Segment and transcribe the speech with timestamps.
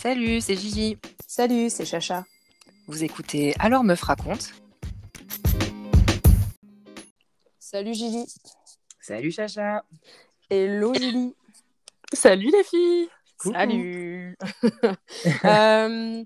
[0.00, 0.96] Salut, c'est Gigi.
[1.26, 2.24] Salut, c'est Chacha.
[2.86, 4.50] Vous écoutez Alors Meuf raconte.
[7.58, 8.24] Salut Gigi.
[9.00, 9.82] Salut Chacha.
[10.50, 11.34] Hello Julie.
[12.12, 13.08] Salut les filles.
[13.38, 14.36] Salut.
[15.44, 16.24] Euh,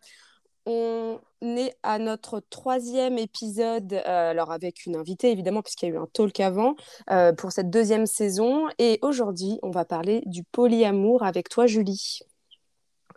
[0.66, 5.94] on est à notre troisième épisode, euh, alors avec une invitée évidemment, puisqu'il y a
[5.94, 6.76] eu un talk avant,
[7.10, 8.68] euh, pour cette deuxième saison.
[8.78, 12.20] Et aujourd'hui, on va parler du polyamour avec toi, Julie.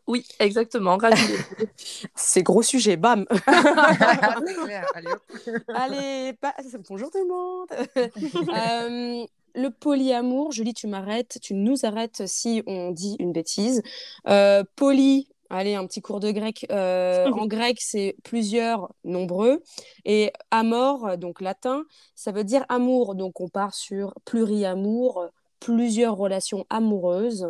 [0.08, 0.98] Oui, exactement.
[2.16, 3.26] C'est gros sujet, bam.
[3.48, 5.22] Allez, hop.
[5.74, 6.54] Allez, pas...
[6.88, 7.68] bonjour tout le monde.
[8.56, 13.82] Euh, le polyamour, Julie, tu m'arrêtes, tu nous arrêtes si on dit une bêtise.
[14.28, 16.66] Euh, poly, allez, un petit cours de grec.
[16.72, 19.64] Euh, en grec, c'est plusieurs, nombreux.
[20.04, 21.84] Et amor, donc latin,
[22.16, 23.16] ça veut dire amour.
[23.16, 25.30] Donc on part sur pluriamour,
[25.60, 27.48] plusieurs relations amoureuses.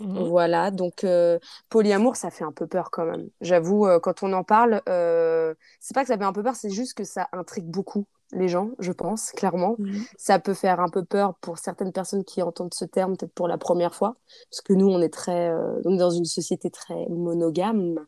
[0.00, 0.30] Mhm.
[0.30, 3.28] Voilà, donc euh, polyamour, ça fait un peu peur quand même.
[3.40, 6.56] J'avoue, euh, quand on en parle, euh, c'est pas que ça fait un peu peur,
[6.56, 9.76] c'est juste que ça intrigue beaucoup les gens, je pense, clairement.
[9.78, 10.02] Mhm.
[10.16, 13.48] Ça peut faire un peu peur pour certaines personnes qui entendent ce terme peut-être pour
[13.48, 14.16] la première fois,
[14.50, 17.98] parce que nous, on est très, euh, dans une société très monogame.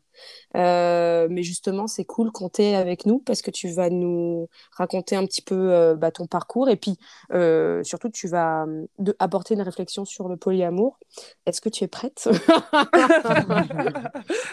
[0.55, 4.47] Euh, mais justement, c'est cool quand tu es avec nous parce que tu vas nous
[4.77, 6.99] raconter un petit peu euh, bah, ton parcours et puis
[7.33, 8.65] euh, surtout, tu vas
[8.99, 10.99] de- apporter une réflexion sur le polyamour.
[11.47, 12.29] Est-ce que tu es prête?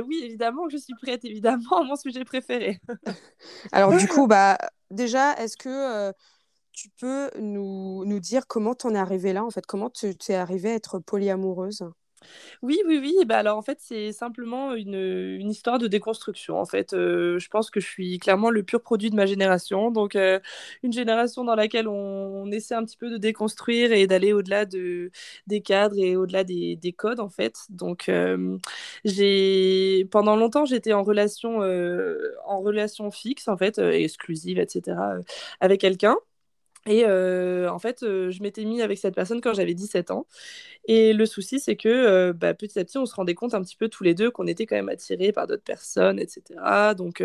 [0.00, 2.80] Oui, évidemment je suis prête, évidemment, mon sujet préféré.
[3.72, 4.58] Alors du coup, bah,
[4.90, 6.12] déjà, est-ce que euh,
[6.72, 10.34] tu peux nous, nous dire comment t'en es arrivée là, en fait, comment tu t'es
[10.34, 11.84] arrivée à être polyamoureuse?
[12.62, 13.14] Oui, oui, oui.
[13.26, 16.58] Bah alors en fait, c'est simplement une, une histoire de déconstruction.
[16.58, 19.90] En fait, Euh, je pense que je suis clairement le pur produit de ma génération.
[19.90, 20.40] Donc, euh,
[20.82, 25.10] une génération dans laquelle on, essaie un petit peu de déconstruire et d'aller au-delà de,
[25.46, 27.56] des cadres et au-delà des, des codes, en fait.
[27.70, 28.56] Donc, euh,
[29.04, 35.14] j'ai pendant longtemps, j'étais en relation, euh, en relation fixe, en fait, euh, exclusive, etc.,
[35.16, 35.22] euh,
[35.60, 36.16] avec quelqu'un.
[36.88, 40.26] Et euh, en fait, euh, je m'étais mis avec cette personne quand j'avais 17 ans.
[40.86, 43.62] Et le souci, c'est que euh, bah, petit à petit, on se rendait compte un
[43.62, 46.94] petit peu tous les deux qu'on était quand même attirés par d'autres personnes, etc.
[46.96, 47.22] Donc,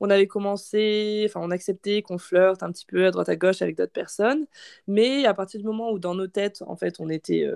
[0.00, 3.62] on avait commencé, enfin, on acceptait qu'on flirte un petit peu à droite à gauche
[3.62, 4.46] avec d'autres personnes.
[4.88, 7.46] Mais à partir du moment où dans nos têtes, en fait, on était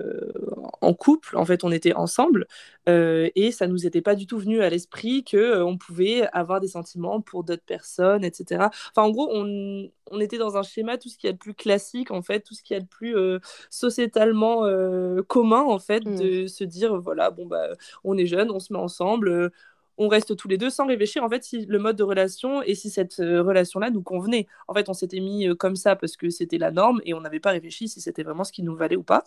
[0.81, 2.47] en couple, en fait, on était ensemble,
[2.89, 6.27] euh, et ça nous était pas du tout venu à l'esprit que euh, on pouvait
[6.33, 8.69] avoir des sentiments pour d'autres personnes, etc.
[8.95, 11.37] Enfin, en gros, on, on était dans un schéma, tout ce qu'il y a de
[11.37, 13.39] plus classique, en fait, tout ce qu'il y a de plus euh,
[13.69, 14.63] sociétalement
[15.27, 16.15] commun, en fait, Mm.
[16.19, 17.69] de se dire, voilà, bon, bah,
[18.03, 19.51] on est jeune, on se met ensemble,
[19.97, 22.75] on reste tous les deux sans réfléchir, en fait, si le mode de relation et
[22.75, 24.47] si cette euh, relation-là nous convenait.
[24.67, 27.21] En fait, on s'était mis euh, comme ça parce que c'était la norme et on
[27.21, 29.23] n'avait pas réfléchi si c'était vraiment ce qui nous valait ou pas.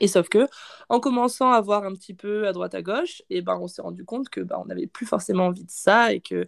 [0.00, 0.48] Et sauf que,
[0.88, 3.82] en commençant à voir un petit peu à droite à gauche, et ben on s'est
[3.82, 6.46] rendu compte que bah, on n'avait plus forcément envie de ça et que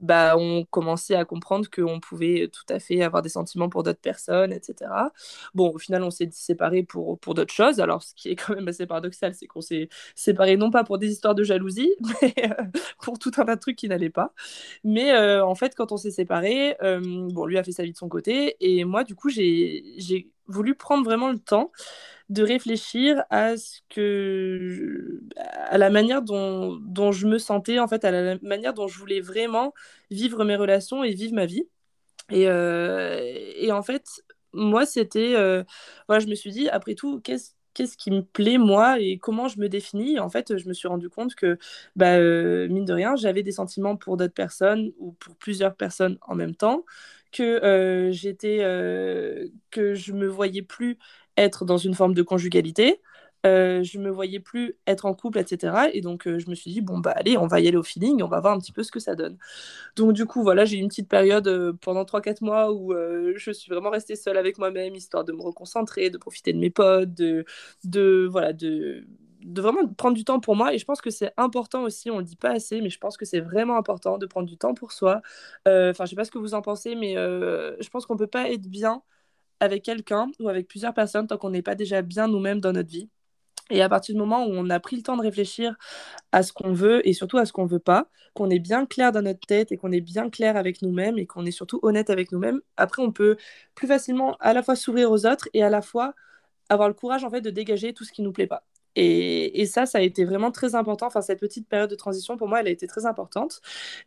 [0.00, 4.00] bah on commençait à comprendre qu'on pouvait tout à fait avoir des sentiments pour d'autres
[4.00, 5.12] personnes, etc.
[5.54, 7.80] Bon, au final, on s'est séparés pour, pour d'autres choses.
[7.80, 10.98] Alors, ce qui est quand même assez paradoxal, c'est qu'on s'est séparés non pas pour
[10.98, 11.90] des histoires de jalousie,
[12.22, 12.64] mais euh,
[13.02, 14.32] pour tout un tas de trucs qui n'allaient pas.
[14.84, 17.92] Mais euh, en fait, quand on s'est séparés, euh, bon, lui a fait sa vie
[17.92, 21.72] de son côté, et moi, du coup, j'ai voulu prendre vraiment le temps
[22.30, 28.04] de réfléchir à ce que à la manière dont, dont je me sentais en fait
[28.04, 29.74] à la manière dont je voulais vraiment
[30.10, 31.68] vivre mes relations et vivre ma vie.
[32.30, 33.20] Et, euh,
[33.56, 34.04] et en fait
[34.52, 35.62] moi c'était euh,
[36.08, 39.48] voilà je me suis dit après tout qu'est-ce qu'est-ce qui me plaît moi et comment
[39.48, 40.18] je me définis?
[40.18, 41.58] En fait je me suis rendu compte que
[41.94, 46.18] bah, euh, mine de rien j'avais des sentiments pour d'autres personnes ou pour plusieurs personnes
[46.22, 46.84] en même temps
[47.32, 50.98] que euh, j'étais euh, que je me voyais plus
[51.36, 53.00] être dans une forme de conjugalité.
[53.44, 55.88] Euh, je me voyais plus être en couple, etc.
[55.92, 57.82] Et donc, euh, je me suis dit, bon, bah, allez, on va y aller au
[57.84, 59.38] feeling, on va voir un petit peu ce que ça donne.
[59.96, 62.92] Donc, du coup, voilà, j'ai eu une petite période pendant 3-4 mois où
[63.36, 66.70] je suis vraiment restée seule avec moi-même, histoire de me reconcentrer, de profiter de mes
[66.70, 67.44] potes, de,
[67.84, 69.06] de, voilà, de,
[69.46, 70.74] de vraiment prendre du temps pour moi.
[70.74, 73.16] Et je pense que c'est important aussi, on le dit pas assez, mais je pense
[73.16, 75.22] que c'est vraiment important de prendre du temps pour soi.
[75.68, 78.16] Euh, Enfin, je sais pas ce que vous en pensez, mais euh, je pense qu'on
[78.16, 79.02] peut pas être bien
[79.60, 82.90] avec quelqu'un ou avec plusieurs personnes tant qu'on n'est pas déjà bien nous-mêmes dans notre
[82.90, 83.10] vie.
[83.70, 85.76] Et à partir du moment où on a pris le temps de réfléchir
[86.32, 89.12] à ce qu'on veut et surtout à ce qu'on veut pas, qu'on est bien clair
[89.12, 92.10] dans notre tête et qu'on est bien clair avec nous-mêmes et qu'on est surtout honnête
[92.10, 93.36] avec nous-mêmes, après on peut
[93.74, 96.14] plus facilement à la fois s'ouvrir aux autres et à la fois
[96.68, 98.64] avoir le courage en fait de dégager tout ce qui nous plaît pas.
[98.96, 101.06] Et, ça, ça a été vraiment très important.
[101.06, 103.60] Enfin, cette petite période de transition, pour moi, elle a été très importante.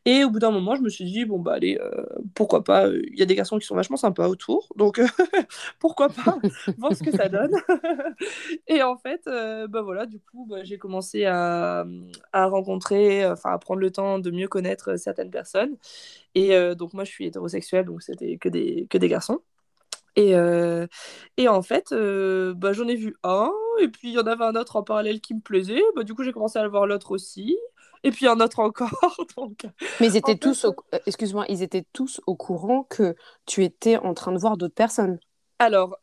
[0.06, 2.88] Et au bout d'un moment, je me suis dit, bon, bah, allez, euh, pourquoi pas
[2.88, 4.70] Il y a des garçons qui sont vachement sympas autour.
[4.76, 5.00] Donc,
[5.80, 6.40] pourquoi pas
[6.80, 7.56] voir ce que ça donne.
[8.68, 11.86] et en fait, euh, bah, voilà, du coup, bah, j'ai commencé à,
[12.34, 15.78] à rencontrer, enfin, à prendre le temps de mieux connaître certaines personnes.
[16.36, 19.42] Et euh, donc, moi, je suis hétérosexuelle, donc c'était que des, que des garçons.
[20.16, 20.88] Et, euh,
[21.38, 24.44] et en fait, euh, bah, j'en ai vu un, et puis il y en avait
[24.44, 25.82] un autre en parallèle qui me plaisait.
[25.96, 27.58] Bah, du coup, j'ai commencé à le voir l'autre aussi.
[28.04, 29.16] Et puis un autre encore.
[29.38, 29.66] donc...
[30.00, 30.76] Mais ils étaient tous, au...
[31.06, 33.16] excuse-moi, ils étaient tous au courant que
[33.46, 35.20] tu étais en train de voir d'autres personnes.
[35.60, 35.98] Alors,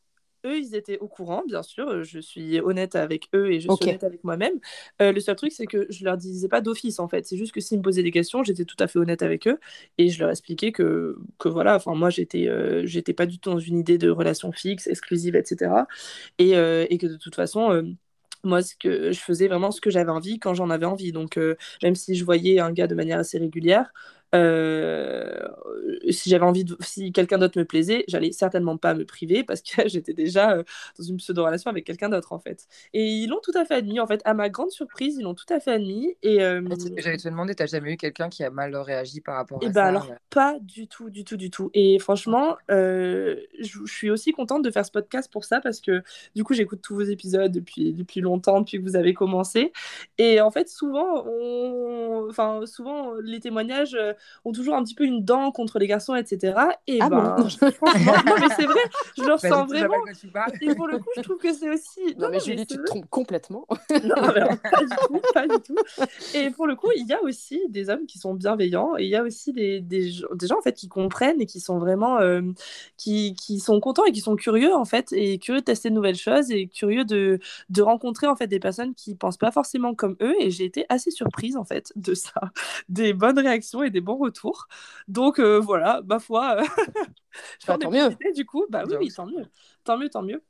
[0.46, 2.04] eux, ils étaient au courant, bien sûr.
[2.04, 4.54] Je suis honnête avec eux et je suis honnête avec moi-même.
[5.02, 7.26] Euh, le seul truc, c'est que je leur disais pas d'office, en fait.
[7.26, 9.58] C'est juste que s'ils me posaient des questions, j'étais tout à fait honnête avec eux
[9.98, 13.50] et je leur expliquais que, que voilà, enfin, moi, j'étais euh, j'étais pas du tout
[13.50, 15.86] dans une idée de relation fixe, exclusive, etc.
[16.38, 17.70] Et, euh, et que de toute façon.
[17.72, 17.82] euh,
[18.44, 21.12] moi, ce que je faisais vraiment ce que j'avais envie quand j'en avais envie.
[21.12, 23.92] Donc, euh, même si je voyais un gars de manière assez régulière,
[24.36, 25.48] euh,
[26.10, 29.62] si j'avais envie de, si quelqu'un d'autre me plaisait, j'allais certainement pas me priver parce
[29.62, 30.62] que j'étais déjà euh,
[30.98, 32.66] dans une pseudo-relation avec quelqu'un d'autre en fait.
[32.92, 34.20] Et ils l'ont tout à fait admis en fait.
[34.24, 36.16] À ma grande surprise, ils l'ont tout à fait admis.
[36.22, 39.20] Et, euh, ce que J'allais te demander, t'as jamais eu quelqu'un qui a mal réagi
[39.20, 40.16] par rapport et à bah ça alors ouais.
[40.30, 41.70] pas du tout, du tout, du tout.
[41.74, 46.02] Et franchement, euh, je, suis aussi contente de faire ce podcast pour ça parce que
[46.34, 49.72] du coup j'écoute tous vos épisodes depuis, depuis longtemps, depuis que vous avez commencé.
[50.18, 52.26] Et en fait souvent, on...
[52.28, 54.12] enfin souvent les témoignages euh,
[54.44, 56.54] ont toujours un petit peu une dent contre les garçons, etc.
[56.86, 58.80] Et Ah bon ben franchement, non mais c'est vrai,
[59.16, 59.94] je le ressens vraiment.
[60.62, 62.00] Et pour le coup, je trouve que c'est aussi.
[62.18, 63.66] Non, mais c'est Julie, tu te trompes complètement.
[63.90, 65.76] Non, mais alors, pas du tout, pas du tout.
[66.34, 69.10] Et pour le coup, il y a aussi des hommes qui sont bienveillants et il
[69.10, 71.78] y a aussi des, des, gens- des gens en fait qui comprennent et qui sont
[71.78, 72.42] vraiment euh,
[72.96, 75.94] qui, qui sont contents et qui sont curieux en fait et curieux de tester de
[75.94, 77.38] nouvelles choses et curieux de,
[77.70, 80.86] de rencontrer en fait des personnes qui pensent pas forcément comme eux et j'ai été
[80.88, 82.32] assez surprise en fait de ça,
[82.88, 84.66] des bonnes réactions et des bons retours.
[85.08, 86.58] Donc euh, voilà, ma foi,
[87.66, 88.16] j'en Bah, ai tant mieux.
[88.34, 88.64] du coup.
[88.70, 89.46] Bah oui, tant mieux,
[89.84, 90.44] tant mieux, tant mieux.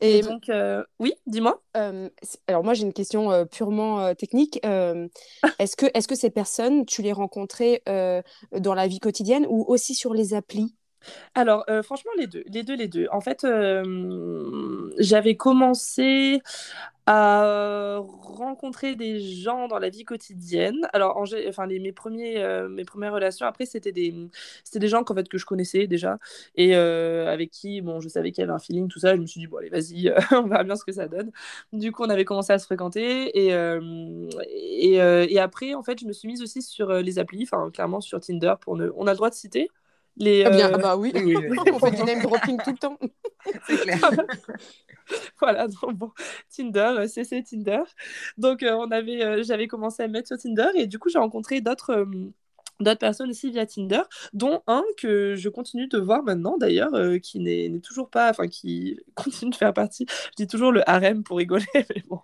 [0.00, 1.62] Et, Et donc euh, oui, dis-moi.
[1.76, 2.08] euh,
[2.46, 4.60] alors moi j'ai une question euh, purement euh, technique.
[4.64, 5.08] Euh,
[5.58, 8.22] est-ce que, est-ce que ces personnes, tu les rencontrais euh,
[8.52, 10.74] dans la vie quotidienne ou aussi sur les applis?
[11.34, 13.06] Alors, euh, franchement, les deux, les deux, les deux.
[13.12, 16.40] En fait, euh, j'avais commencé
[17.08, 20.88] à rencontrer des gens dans la vie quotidienne.
[20.92, 21.16] Alors,
[21.48, 24.12] enfin, mes premiers, euh, mes premières relations, après, c'était des,
[24.74, 26.18] des gens fait, que je connaissais déjà
[26.56, 29.14] et avec qui, bon, je savais qu'il y avait un feeling, tout ça.
[29.14, 31.30] Je me suis dit, bon, allez, vas-y, on verra bien ce que ça donne.
[31.72, 33.52] Du coup, on avait commencé à se fréquenter et,
[34.42, 38.00] et, et après, en fait, je me suis mise aussi sur les applis, enfin, clairement
[38.00, 38.54] sur Tinder.
[38.60, 38.90] Pour ne...
[38.96, 39.68] On a le droit de citer
[40.16, 41.12] les, Ah bien, euh, ah bah oui.
[41.14, 41.58] Oui, oui, oui.
[41.72, 42.98] On fait du name dropping tout le temps.
[43.66, 43.98] C'est clair.
[45.40, 46.10] Voilà, donc bon,
[46.50, 47.82] Tinder, euh, CC Tinder.
[48.38, 51.08] Donc, euh, on avait, euh, j'avais commencé à me mettre sur Tinder et du coup,
[51.08, 52.06] j'ai rencontré d'autres
[52.80, 54.02] d'autres personnes aussi via Tinder,
[54.32, 58.30] dont un que je continue de voir maintenant d'ailleurs, euh, qui n'est n'est toujours pas,
[58.30, 60.06] enfin, qui continue de faire partie.
[60.08, 62.20] Je dis toujours le harem pour rigoler, mais bon.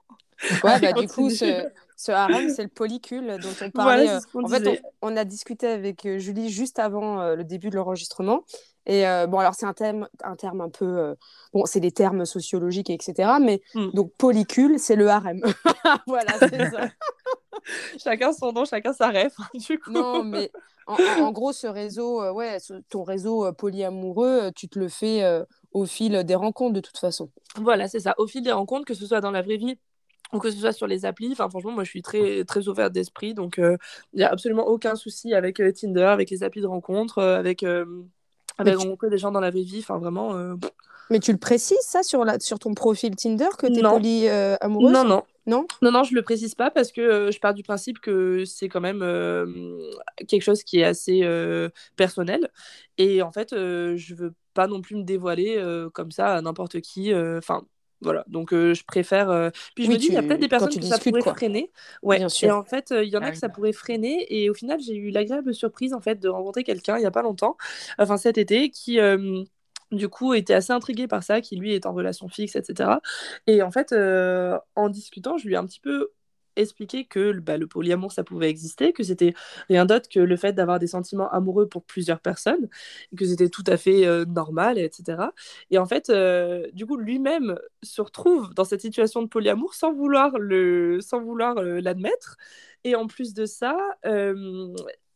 [0.64, 1.64] Ouais, bah, du coup, ce,
[1.96, 4.08] ce harem, c'est le polycule dont on parlait.
[4.08, 4.66] euh, qu'on en fait,
[5.02, 8.44] on, on a discuté avec euh, Julie juste avant euh, le début de l'enregistrement.
[8.84, 10.84] Et euh, bon, alors c'est un terme, un terme un peu.
[10.84, 11.14] euh,
[11.52, 13.38] bon, c'est des termes sociologiques, etc.
[13.38, 13.90] Mais Hmm.
[13.94, 15.40] donc, polycule, c'est le harem.
[16.06, 16.88] voilà, c'est ça.
[18.02, 19.90] Chacun son nom, chacun sa ref, du coup.
[19.92, 20.50] Non, mais
[20.86, 25.22] en, gros, ce réseau, ouais, ce- ton réseau polyamoureux, tu te le fais
[25.72, 27.30] au fil des rencontres de toute façon.
[27.56, 28.14] Voilà, c'est ça.
[28.18, 29.78] Au fil des rencontres, que ce soit dans la vraie vie
[30.32, 32.92] ou que ce soit sur les applis, enfin franchement, moi je suis très très ouverte
[32.92, 33.76] d'esprit, donc il
[34.14, 37.62] n'y a absolument aucun souci avec euh, Tinder, avec les applis de rencontres, euh, avec
[37.62, 37.84] euh,
[38.58, 40.34] avec tu- rencontrer des gens dans la vraie vie, enfin vraiment.
[40.36, 40.54] euh,
[41.10, 43.90] Mais tu le précises, ça, sur, la, sur ton profil Tinder, que tu es Non.
[43.94, 45.22] polyamoureuse Non, non.
[45.44, 45.66] Non?
[45.82, 48.68] Non, non, je le précise pas parce que euh, je pars du principe que c'est
[48.68, 49.46] quand même euh,
[50.28, 52.48] quelque chose qui est assez euh, personnel.
[52.96, 56.40] Et en fait, euh, je veux pas non plus me dévoiler euh, comme ça à
[56.42, 57.12] n'importe qui.
[57.12, 57.62] euh, Enfin,
[58.02, 58.24] voilà.
[58.28, 59.30] Donc, euh, je préfère.
[59.30, 61.22] euh, Puis je Oui, me dis, il y a peut-être des personnes que ça pourrait
[61.22, 61.34] quoi.
[61.36, 61.72] freiner.
[62.02, 62.24] Ouais.
[62.24, 64.26] Bien Et en fait, euh, il y en a Ah que ça pourrait freiner.
[64.30, 67.10] Et au final, j'ai eu l'agréable surprise en fait de rencontrer quelqu'un il y a
[67.10, 67.56] pas longtemps,
[67.98, 68.98] enfin cet été, qui.
[69.92, 73.02] du coup, était assez intrigué par ça, qui lui est en relation fixe, etc.
[73.46, 76.10] Et en fait, euh, en discutant, je lui ai un petit peu
[76.56, 79.34] expliqué que bah, le polyamour, ça pouvait exister, que c'était
[79.68, 82.68] rien d'autre que le fait d'avoir des sentiments amoureux pour plusieurs personnes,
[83.16, 85.32] que c'était tout à fait euh, normal, etc.
[85.70, 89.92] Et en fait, euh, du coup, lui-même se retrouve dans cette situation de polyamour sans
[89.92, 92.36] vouloir le, sans vouloir euh, l'admettre.
[92.84, 93.76] Et en plus de ça,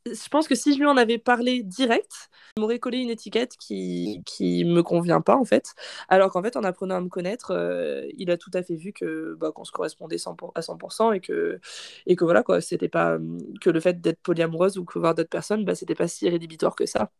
[0.07, 3.57] je pense que si je lui en avais parlé direct, il m'aurait collé une étiquette
[3.59, 5.75] qui qui me convient pas en fait.
[6.09, 8.93] Alors qu'en fait, en apprenant à me connaître, euh, il a tout à fait vu
[8.93, 11.61] que bah, qu'on se correspondait 100 à 100% et que
[12.07, 13.19] et que voilà quoi, c'était pas
[13.61, 16.77] que le fait d'être polyamoureuse ou que voir d'autres personnes, bah c'était pas si rédhibitoire
[16.77, 17.11] que ça.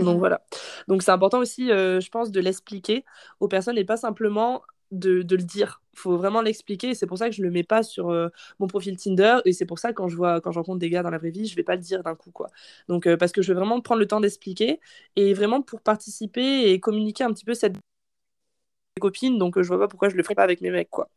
[0.00, 0.20] Donc Mhm.
[0.20, 0.42] voilà.
[0.88, 3.04] Donc c'est important aussi, euh, je pense, de l'expliquer
[3.40, 4.62] aux personnes et pas simplement
[4.92, 5.82] de, le dire.
[5.94, 8.28] Il faut vraiment l'expliquer c'est pour ça que je le mets pas sur euh,
[8.58, 10.90] mon profil Tinder et c'est pour ça que quand je vois quand je rencontre des
[10.90, 12.48] gars dans la vraie vie, je vais pas le dire d'un coup quoi.
[12.88, 14.80] Donc euh, parce que je veux vraiment prendre le temps d'expliquer
[15.16, 17.76] et vraiment pour participer et communiquer un petit peu cette
[19.00, 21.08] copine donc euh, je vois pas pourquoi je le ferais pas avec mes mecs quoi.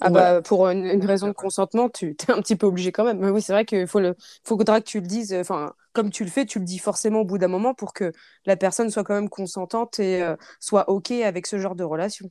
[0.00, 0.34] Ah voilà.
[0.34, 3.18] bah, pour une, une raison de consentement, tu es un petit peu obligé quand même.
[3.18, 6.10] Mais oui, c'est vrai qu'il faut le, faudra que tu le dises, euh, enfin, comme
[6.10, 8.12] tu le fais, tu le dis forcément au bout d'un moment pour que
[8.46, 12.30] la personne soit quand même consentante et euh, soit OK avec ce genre de relation.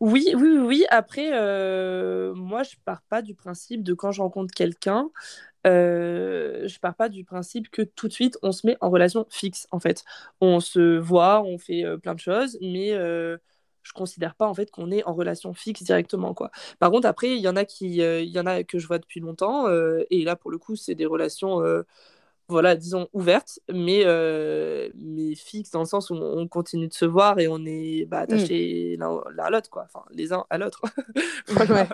[0.00, 0.84] Oui, oui, oui, oui.
[0.90, 5.10] Après, euh, moi, je pars pas du principe de quand je rencontre quelqu'un,
[5.66, 9.26] euh, je pars pas du principe que tout de suite on se met en relation
[9.30, 9.66] fixe.
[9.70, 10.04] En fait,
[10.40, 12.92] on se voit, on fait euh, plein de choses, mais
[13.84, 16.50] je considère pas en fait qu'on est en relation fixe directement, quoi.
[16.80, 18.98] Par contre, après, il y en a qui, euh, y en a que je vois
[18.98, 21.62] depuis longtemps, euh, et là pour le coup, c'est des relations.
[22.48, 27.04] Voilà, disons ouverte, mais, euh, mais fixe dans le sens où on continue de se
[27.06, 28.22] voir et on est bah, Mm.
[28.22, 29.84] attachés l'un l'un à l'autre, quoi.
[29.86, 30.82] Enfin, les uns à l'autre.
[31.48, 31.86] Voilà.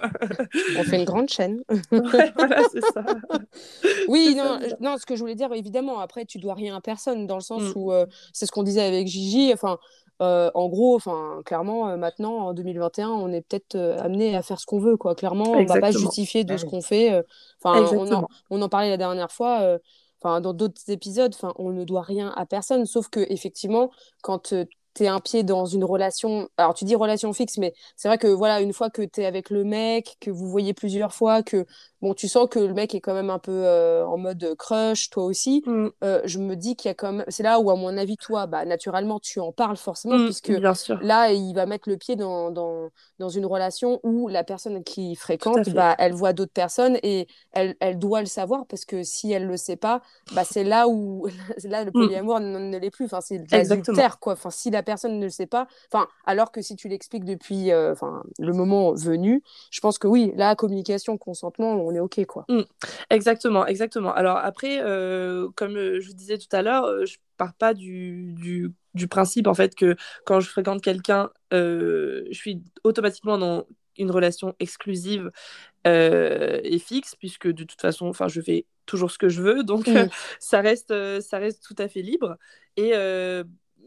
[0.79, 1.63] On fait une grande chaîne.
[1.93, 3.05] Ouais, voilà, c'est ça.
[4.09, 4.99] Oui, non, ça.
[4.99, 7.63] ce que je voulais dire, évidemment, après, tu dois rien à personne, dans le sens
[7.63, 7.73] Mm.
[7.77, 9.53] où euh, c'est ce qu'on disait avec Gigi.
[9.53, 9.79] Enfin,
[10.23, 14.43] euh, en gros, enfin, clairement, euh, maintenant, en 2021, on est peut-être euh, amené à
[14.43, 15.15] faire ce qu'on veut, quoi.
[15.15, 17.23] Clairement, on va pas justifier de Ah ce qu'on fait.
[17.63, 18.29] Enfin, on en, Exactement.
[18.51, 19.79] on en parlait la dernière fois.
[20.25, 23.91] Euh, Enfin, dans d'autres épisodes, enfin, on ne doit rien à personne, sauf que effectivement,
[24.23, 24.53] quand
[24.95, 28.19] tu es un pied dans une relation, alors tu dis relation fixe, mais c'est vrai
[28.19, 31.43] que voilà, une fois que tu es avec le mec, que vous voyez plusieurs fois,
[31.43, 31.67] que
[32.03, 35.11] bon, tu sens que le mec est quand même un peu euh, en mode crush,
[35.11, 35.89] toi aussi, Mm.
[36.05, 38.17] euh, je me dis qu'il y a quand même, c'est là où à mon avis,
[38.17, 40.49] toi, bah naturellement, tu en parles forcément, Mm, puisque
[41.03, 42.89] là, il va mettre le pied dans, dans,
[43.19, 47.77] dans une relation où la personne qui fréquente, bah, elle voit d'autres personnes et elle,
[47.81, 50.01] elle doit le savoir parce que si elle le sait pas,
[50.33, 51.27] bah, c'est là où
[51.65, 51.93] là, le Mm.
[51.93, 53.05] polyamour ne, ne l'est plus.
[53.07, 53.47] Enfin, c'est de
[53.93, 54.33] l'adultère, quoi.
[54.35, 57.73] Enfin, si la personne ne le sait pas, enfin, alors que si tu l'expliques depuis
[57.73, 57.95] euh,
[58.39, 62.45] le moment venu, je pense que oui, là, communication, consentement, on est OK, quoi.
[62.49, 62.63] Mm.
[63.11, 64.13] Exactement, exactement.
[64.15, 67.75] Alors après, euh, comme euh, je vous disais tout à l'heure, euh, je pars pas
[67.75, 73.39] du, du, du principe en fait que quand je fréquente quelqu'un, euh, je suis automatiquement
[73.39, 73.67] dans
[73.97, 75.31] une relation exclusive
[75.87, 79.65] euh, et fixe, puisque de toute façon, enfin, je fais toujours ce que je veux,
[79.65, 80.09] donc Mm.
[80.41, 82.37] ça reste, ça reste tout à fait libre.
[82.77, 82.93] Et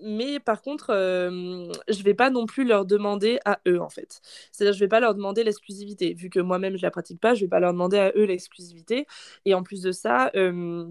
[0.03, 4.22] mais par contre, euh, je vais pas non plus leur demander à eux en fait.
[4.51, 7.41] C'est-à-dire, je vais pas leur demander l'exclusivité, vu que moi-même je la pratique pas, je
[7.41, 9.07] vais pas leur demander à eux l'exclusivité.
[9.45, 10.31] Et en plus de ça.
[10.36, 10.86] euh,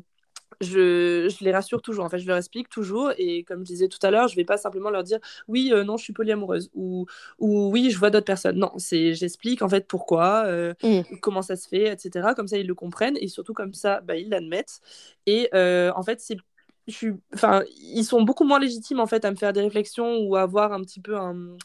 [0.60, 3.12] je, je, les rassure toujours, en fait, je leur explique toujours.
[3.18, 5.84] Et comme je disais tout à l'heure, je vais pas simplement leur dire oui, euh,
[5.84, 7.06] non, je suis polyamoureuse ou,
[7.38, 8.58] ou oui, je vois d'autres personnes.
[8.58, 11.02] Non, c'est j'explique en fait pourquoi, euh, Mm.
[11.20, 12.34] comment ça se fait, etc.
[12.34, 14.80] Comme ça, ils le comprennent et surtout comme ça, bah, ils l'admettent.
[15.26, 16.36] Et euh, en fait, c'est
[16.88, 17.12] je suis...
[17.34, 17.62] enfin,
[17.94, 20.72] ils sont beaucoup moins légitimes en fait à me faire des réflexions ou à avoir
[20.72, 21.56] un petit peu un,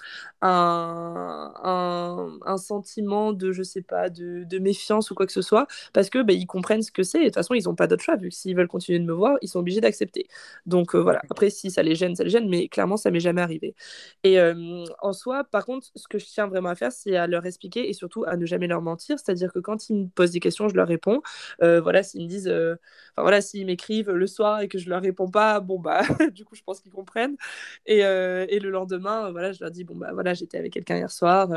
[0.42, 5.42] un, un, un sentiment de, je sais pas, de, de, méfiance ou quoi que ce
[5.42, 7.20] soit, parce que bah, ils comprennent ce que c'est.
[7.20, 9.06] Et de toute façon ils n'ont pas d'autre choix, vu que s'ils veulent continuer de
[9.06, 10.28] me voir, ils sont obligés d'accepter.
[10.68, 13.20] Donc euh, voilà, après si ça les gêne, ça les gêne, mais clairement ça m'est
[13.20, 13.76] jamais arrivé.
[14.24, 17.28] Et euh, en soi, par contre, ce que je tiens vraiment à faire, c'est à
[17.28, 20.32] leur expliquer et surtout à ne jamais leur mentir, c'est-à-dire que quand ils me posent
[20.32, 21.22] des questions, je leur réponds.
[21.64, 25.02] Euh, voilà, s'ils me disent, enfin voilà, s'ils m'écrivent le soir et que je leur
[25.08, 26.02] réponds pas, bon bah
[26.34, 27.38] du coup je pense qu'ils comprennent.
[27.86, 30.98] Et, euh, et, le lendemain, voilà, je leur dis bon bah voilà, j'étais avec quelqu'un
[30.98, 31.50] hier soir.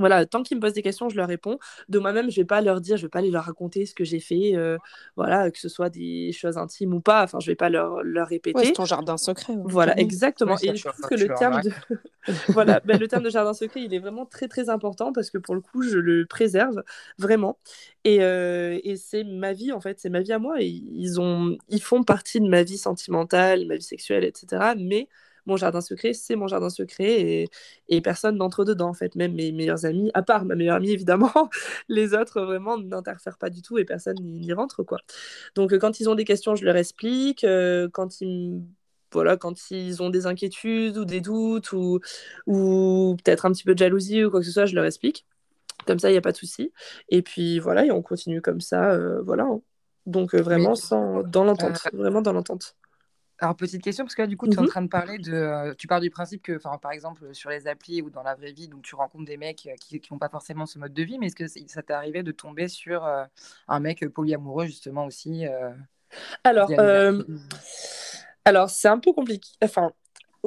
[0.00, 1.58] Voilà, tant qu'ils me posent des questions, je leur réponds.
[1.88, 4.02] De moi-même, je vais pas leur dire, je vais pas aller leur raconter ce que
[4.02, 4.78] j'ai fait, euh,
[5.14, 7.22] voilà, que ce soit des choses intimes ou pas.
[7.22, 8.58] Enfin, je vais pas leur, leur répéter.
[8.58, 9.52] Ouais, c'est ton jardin secret.
[9.52, 9.62] Ouais.
[9.66, 10.56] Voilà, exactement.
[10.62, 11.70] Et je trouve que le terme de
[12.48, 15.38] voilà, ben, le terme de jardin secret, il est vraiment très très important parce que
[15.38, 16.82] pour le coup, je le préserve
[17.18, 17.58] vraiment.
[18.04, 20.60] Et, euh, et c'est ma vie en fait, c'est ma vie à moi.
[20.60, 24.74] Et ils ont, ils font partie de ma vie sentimentale, ma vie sexuelle, etc.
[24.78, 25.08] Mais
[25.46, 27.48] mon jardin secret, c'est mon jardin secret et,
[27.88, 30.90] et personne n'entre dedans en fait, même mes meilleurs amis, à part ma meilleure amie
[30.90, 31.32] évidemment,
[31.88, 34.98] les autres vraiment n'interfèrent pas du tout et personne n'y rentre quoi.
[35.54, 37.44] Donc quand ils ont des questions, je leur explique.
[37.44, 38.62] Euh, quand ils
[39.12, 42.00] voilà, quand ils ont des inquiétudes ou des doutes ou,
[42.46, 45.26] ou peut-être un petit peu de jalousie ou quoi que ce soit, je leur explique.
[45.86, 46.72] Comme ça, il n'y a pas de souci.
[47.08, 49.48] Et puis voilà, et on continue comme ça, euh, voilà.
[50.06, 52.76] Donc euh, vraiment sans, dans l'entente, vraiment dans l'entente.
[53.42, 55.74] Alors, petite question, parce que là, du coup, tu es en train de parler de.
[55.78, 58.68] tu pars du principe que, par exemple, sur les applis ou dans la vraie vie,
[58.68, 61.36] donc tu rencontres des mecs qui n'ont pas forcément ce mode de vie, mais est-ce
[61.36, 63.24] que ça t'est arrivé de tomber sur euh,
[63.66, 65.70] un mec polyamoureux, justement, aussi euh,
[66.44, 67.22] Alors, euh,
[68.44, 69.48] alors c'est un peu compliqué.
[69.62, 69.92] Enfin,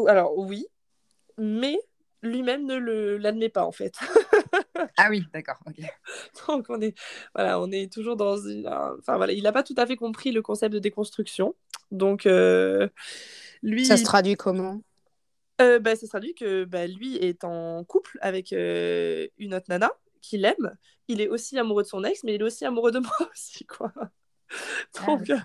[0.07, 0.67] alors oui,
[1.39, 1.79] mais
[2.21, 3.95] lui-même ne l'admet pas en fait.
[4.97, 5.57] ah oui, d'accord.
[6.47, 6.95] Donc on est,
[7.33, 8.37] voilà, on est toujours dans.
[8.99, 11.55] Enfin voilà, il n'a pas tout à fait compris le concept de déconstruction.
[11.91, 12.87] Donc euh,
[13.61, 13.85] lui...
[13.85, 14.81] Ça se traduit comment?
[15.61, 19.65] Euh, bah, Ça se traduit que bah, lui est en couple avec euh, une autre
[19.69, 20.75] nana qui l'aime.
[21.07, 23.65] Il est aussi amoureux de son ex, mais il est aussi amoureux de moi aussi,
[23.65, 23.91] quoi.
[25.05, 25.37] Ah euh,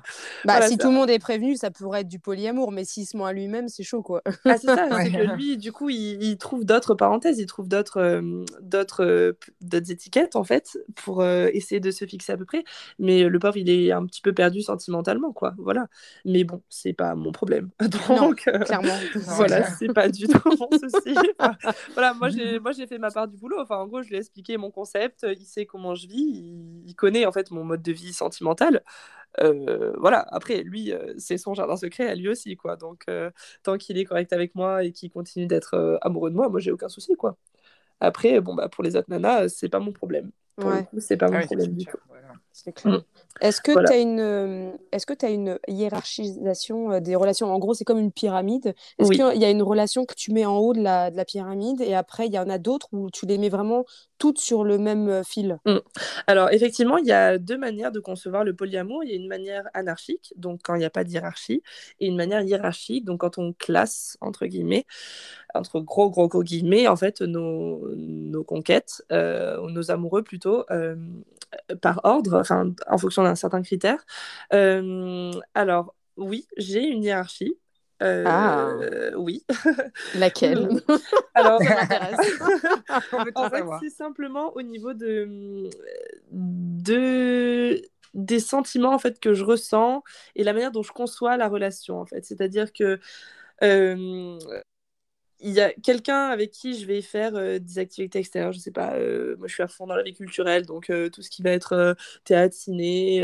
[0.44, 3.16] bah, si tout le monde est prévenu, ça pourrait être du polyamour, mais s'il se
[3.16, 4.22] ment à lui-même, c'est chaud quoi.
[4.44, 8.00] Ah, c'est ça, c'est que lui, du coup, il, trouve d'autres parenthèses, il trouve d'autres
[8.00, 12.64] euh, d'autres euh, d'autres étiquettes en fait pour essayer de se fixer à peu près.
[12.98, 15.54] Mais le pauvre, il est un petit peu perdu sentimentalement, quoi.
[15.58, 15.88] Voilà.
[16.24, 17.70] Mais bon, c'est pas mon problème.
[18.08, 18.94] Donc, clairement.
[19.14, 21.14] voilà, c'est pas du tout mon souci.
[21.94, 23.58] voilà, moi j'ai moi j'ai fait ma part du boulot.
[23.60, 26.82] Enfin, en gros, je lui ai expliqué mon concept, il sait comment je vis, il,
[26.86, 28.82] il connaît en fait mon mode de vie sentimental.
[29.40, 32.76] Euh, voilà, après, lui, euh, c'est son jardin secret à lui aussi, quoi.
[32.76, 33.30] Donc, euh,
[33.62, 36.72] tant qu'il est correct avec moi et qu'il continue d'être amoureux de moi, moi, j'ai
[36.72, 37.36] aucun souci, quoi.
[38.00, 40.30] Après, bon, bah, pour les autres nanas, c'est pas mon problème.
[40.98, 41.98] c'est pas mon problème du tout.
[42.84, 42.96] Mm.
[43.40, 47.52] Est-ce que tu as une euh, est-ce que tu as une hiérarchisation euh, des relations?
[47.52, 48.74] En gros, c'est comme une pyramide.
[48.98, 51.24] Est-ce qu'il y a une relation que tu mets en haut de la, de la
[51.24, 53.84] pyramide et après il y en a d'autres où tu les mets vraiment
[54.18, 55.58] toutes sur le même euh, fil?
[55.66, 55.76] Mm.
[56.26, 59.04] Alors effectivement, il y a deux manières de concevoir le polyamour.
[59.04, 61.62] Il y a une manière anarchique, donc quand il n'y a pas de hiérarchie,
[62.00, 64.86] et une manière hiérarchique, donc quand on classe entre guillemets,
[65.54, 70.64] entre gros gros gros guillemets, en fait nos, nos conquêtes, nos amoureux plutôt
[71.80, 74.04] par ordre, enfin en fonction d'un certain critère.
[74.52, 77.56] Euh, alors oui, j'ai une hiérarchie.
[78.02, 78.72] Euh, ah.
[79.16, 79.44] Oui.
[80.14, 80.68] Laquelle?
[81.34, 81.60] Alors,
[83.34, 85.68] en fait, c'est simplement au niveau de,
[86.30, 87.82] de
[88.14, 90.02] des sentiments en fait que je ressens
[90.34, 92.24] et la manière dont je conçois la relation en fait.
[92.24, 92.98] C'est-à-dire que
[93.62, 94.38] euh,
[95.40, 98.72] il y a quelqu'un avec qui je vais faire euh, des activités extérieures, je sais
[98.72, 101.30] pas, euh, moi je suis à fond dans la vie culturelle, donc euh, tout ce
[101.30, 103.20] qui va être théâtre, ciné,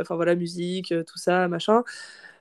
[0.00, 1.82] enfin voilà, musique, tout ça, machin.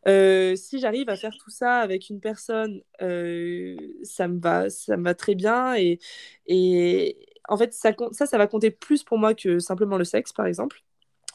[0.05, 5.13] si j'arrive à faire tout ça avec une personne, ça me va, ça me va
[5.15, 5.99] très bien et,
[6.47, 7.17] et
[7.49, 10.45] en fait ça, ça, ça va compter plus pour moi que simplement le sexe, par
[10.47, 10.81] exemple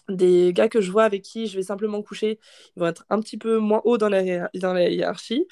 [0.08, 2.38] des gars que je vois avec qui je vais simplement coucher,
[2.76, 5.46] ils vont être un petit peu moins haut dans la, dans la hiérarchie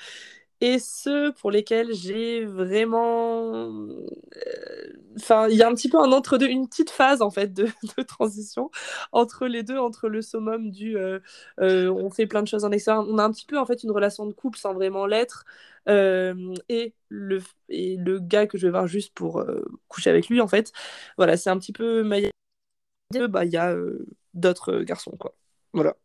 [0.61, 3.55] et ceux pour lesquels j'ai vraiment.
[3.55, 7.53] Euh, enfin, il y a un petit peu un entre-deux, une petite phase en fait
[7.55, 7.69] de,
[8.07, 8.71] transition
[9.12, 11.21] entre les deux, entre le summum du euh,
[11.61, 13.07] euh, on fait plein de choses en extérieur.
[13.09, 15.45] On a un petit peu en fait une relation de couple sans vraiment l'être.
[15.88, 19.45] et, le, et le gars que je vais voir juste pour
[19.88, 20.73] coucher avec lui, en fait,
[21.19, 22.03] voilà, c'est un petit peu.
[23.29, 23.77] Bah, il y a
[24.35, 25.35] d'autres garçons, quoi.
[25.73, 25.97] Voilà.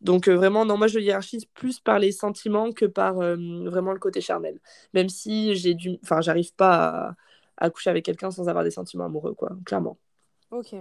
[0.00, 3.36] Donc euh, vraiment, non, moi je hiérarchise plus par les sentiments que par euh,
[3.66, 4.58] vraiment le côté charnel.
[4.94, 7.14] Même si j'ai du, enfin, j'arrive pas
[7.58, 9.98] à, coucher avec quelqu'un sans avoir des sentiments amoureux, quoi, clairement.
[10.50, 10.74] Ok.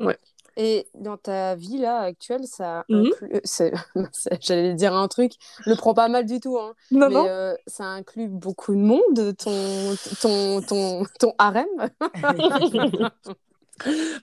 [0.00, 0.18] Ouais.
[0.56, 3.10] Et dans ta vie là actuelle, ça mmh
[4.40, 5.32] j'allais dire un truc,
[5.66, 6.74] le prends pas mal du tout, hein.
[6.92, 11.66] Non, mais euh, ça inclut beaucoup de monde, ton ton ton ton harem.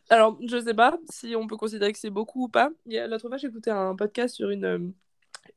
[0.09, 2.69] Alors, je sais pas si on peut considérer que c'est beaucoup ou pas.
[2.85, 4.79] L'autre fois, j'écoutais un podcast sur une, euh,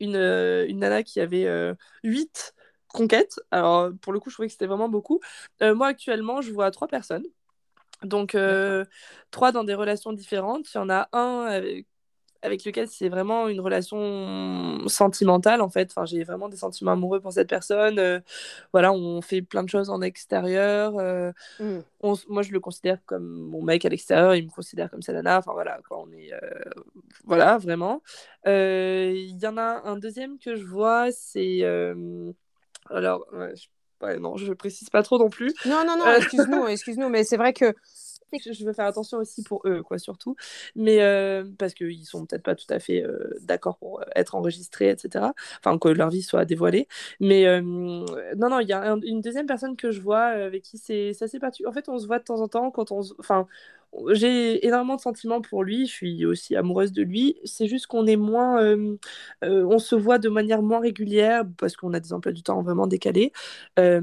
[0.01, 2.55] une, euh, une nana qui avait euh, 8
[2.89, 3.41] conquêtes.
[3.51, 5.21] Alors, pour le coup, je trouvais que c'était vraiment beaucoup.
[5.63, 7.25] Euh, moi, actuellement, je vois trois personnes.
[8.03, 8.37] Donc,
[9.31, 10.73] trois dans des relations différentes.
[10.75, 11.87] Il y en a un avec
[12.45, 15.91] avec lequel c'est vraiment une relation sentimentale en fait.
[15.91, 17.99] Enfin, j'ai vraiment des sentiments amoureux pour cette personne.
[17.99, 18.21] Euh,
[18.73, 20.99] voilà, on fait plein de choses en extérieur.
[20.99, 21.79] Euh, mm.
[22.29, 25.39] moi, je le considère comme mon mec à l'extérieur, il me considère comme sa nana.
[25.39, 26.71] Enfin voilà, on est euh,
[27.25, 28.03] voilà vraiment.
[28.45, 31.63] Il y en a un deuxième que je vois, c'est
[32.91, 33.27] alors.
[33.33, 34.19] je...
[34.19, 35.55] non, je précise pas trop non plus.
[35.65, 37.75] Non, non, non, excuse-nous, excuse-nous, mais c'est vrai que
[38.33, 40.37] je veux faire attention aussi pour eux, quoi, surtout.
[40.75, 44.35] Mais euh, parce qu'ils sont peut-être pas tout à fait euh, d'accord pour euh, être
[44.35, 45.33] enregistrés, etc.
[45.61, 46.89] Enfin, que leur vie soit dévoilée.
[47.21, 48.05] Mais non,
[48.51, 51.69] non, il y a une deuxième personne que je vois avec qui c'est assez particulier.
[51.69, 53.01] En fait, on se voit de temps en temps quand on.
[53.19, 53.47] Enfin,
[54.13, 57.37] j'ai énormément de sentiments pour lui, je suis aussi amoureuse de lui.
[57.45, 58.97] C'est juste qu'on est moins, euh,
[59.45, 62.63] euh, on se voit de manière moins régulière parce qu'on a des emplois du temps
[62.63, 63.33] vraiment décalés.
[63.79, 64.01] Euh,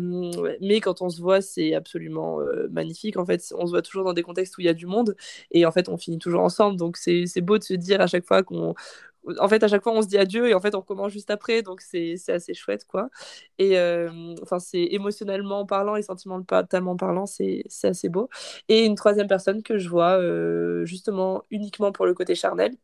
[0.62, 2.40] mais quand on se voit, c'est absolument
[2.72, 3.18] magnifique.
[3.18, 5.16] En fait, on se voit toujours dans des contextes où il y a du monde
[5.52, 6.78] et en fait, on finit toujours ensemble.
[6.78, 8.76] Donc c'est beau de se dire à chaque fois qu'on
[9.40, 11.30] en fait, à chaque fois, on se dit adieu et en fait, on recommence juste
[11.30, 11.62] après.
[11.62, 13.10] Donc, c'est assez chouette, quoi.
[13.58, 18.30] Et euh, enfin, c'est émotionnellement parlant et sentimentalement parlant, c'est assez beau.
[18.68, 22.76] Et une troisième personne que je vois euh, justement uniquement pour le côté charnel.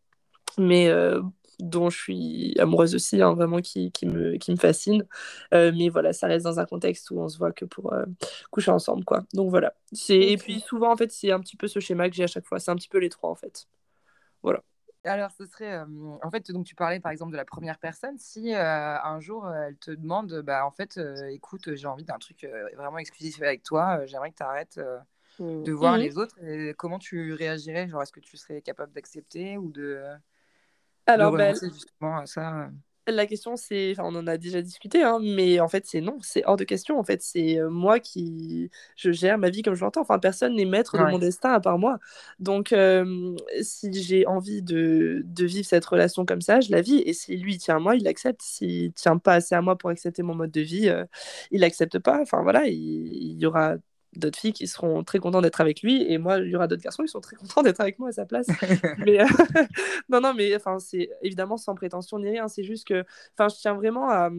[0.59, 1.21] Mais euh,
[1.59, 5.05] dont je suis amoureuse aussi, hein, vraiment qui, qui, me, qui me fascine.
[5.51, 7.93] Mais voilà, ça reste dans un contexte où on se voit que pour
[8.51, 9.23] coucher ensemble, quoi.
[9.33, 9.73] Donc voilà.
[9.91, 10.19] C'est...
[10.19, 12.45] Et puis souvent, en fait, c'est un petit peu ce schéma que j'ai à chaque
[12.45, 12.59] fois.
[12.59, 13.67] C'est un petit peu les trois, en fait.
[14.43, 14.63] Voilà.
[15.07, 18.17] Alors, ce serait, en fait, donc tu parlais par exemple de la première personne.
[18.17, 22.97] Si un jour elle te demande, bah en fait, écoute, j'ai envie d'un truc vraiment
[22.97, 24.79] exclusif avec toi, j'aimerais que tu arrêtes
[25.39, 25.63] mmh.
[25.63, 25.99] de voir mmh.
[25.99, 26.35] les autres.
[26.77, 27.87] comment tu réagirais?
[27.87, 30.03] Genre, est-ce que tu serais capable d'accepter ou de,
[31.05, 32.69] Alors, de ben, justement à ça
[33.15, 36.17] la question, c'est, enfin, on en a déjà discuté, hein, mais en fait, c'est non,
[36.21, 36.99] c'est hors de question.
[36.99, 40.01] En fait, c'est euh, moi qui, je gère ma vie comme je l'entends.
[40.01, 41.99] Enfin, personne n'est maître de mon destin à part moi.
[42.39, 42.73] Donc,
[43.61, 47.01] si j'ai envie de, de, vivre cette relation comme ça, je la vis.
[47.05, 48.41] Et si lui tient à moi, il accepte.
[48.41, 51.05] S'il tient pas assez à moi pour accepter mon mode de vie, euh,
[51.51, 52.19] il accepte pas.
[52.21, 53.75] Enfin voilà, il, il y aura
[54.15, 56.03] d'autres filles qui seront très contentes d'être avec lui.
[56.11, 58.11] Et moi il y aura d'autres garçons qui sont très contents d'être avec moi à
[58.11, 58.47] sa place.
[58.99, 59.25] Mais euh,
[60.09, 62.47] non non mais enfin c'est évidemment sans prétention ni rien.
[62.47, 63.03] C'est juste que
[63.37, 64.29] enfin je tiens vraiment à,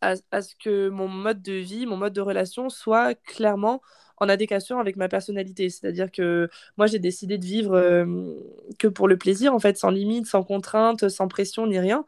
[0.00, 3.80] à, ce que mon mode de vie mon mode de relation soit clairement
[4.18, 5.70] en adéquation avec ma personnalité.
[5.70, 8.06] C'est-à-dire que moi j'ai décidé de vivre euh,
[8.78, 12.04] que pour le plaisir en fait sans limite sans contrainte sans pression ni rien.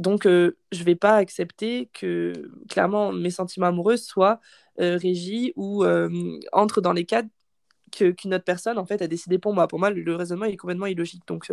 [0.00, 2.32] Donc, euh, je ne vais pas accepter que,
[2.70, 4.40] clairement, mes sentiments amoureux soient
[4.80, 7.28] euh, régis ou euh, entrent dans les cadres
[7.90, 9.66] qu'une autre personne, en fait, a décidé pour moi.
[9.66, 11.22] Pour moi, le, raisonnement est complètement illogique.
[11.26, 11.52] Donc,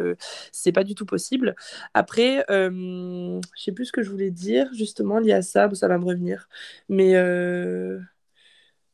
[0.51, 1.55] c'est pas du tout possible.
[1.95, 5.97] Après, je sais plus ce que je voulais dire, justement, lié à ça, ça va
[5.97, 6.47] me revenir.
[6.89, 7.15] Mais...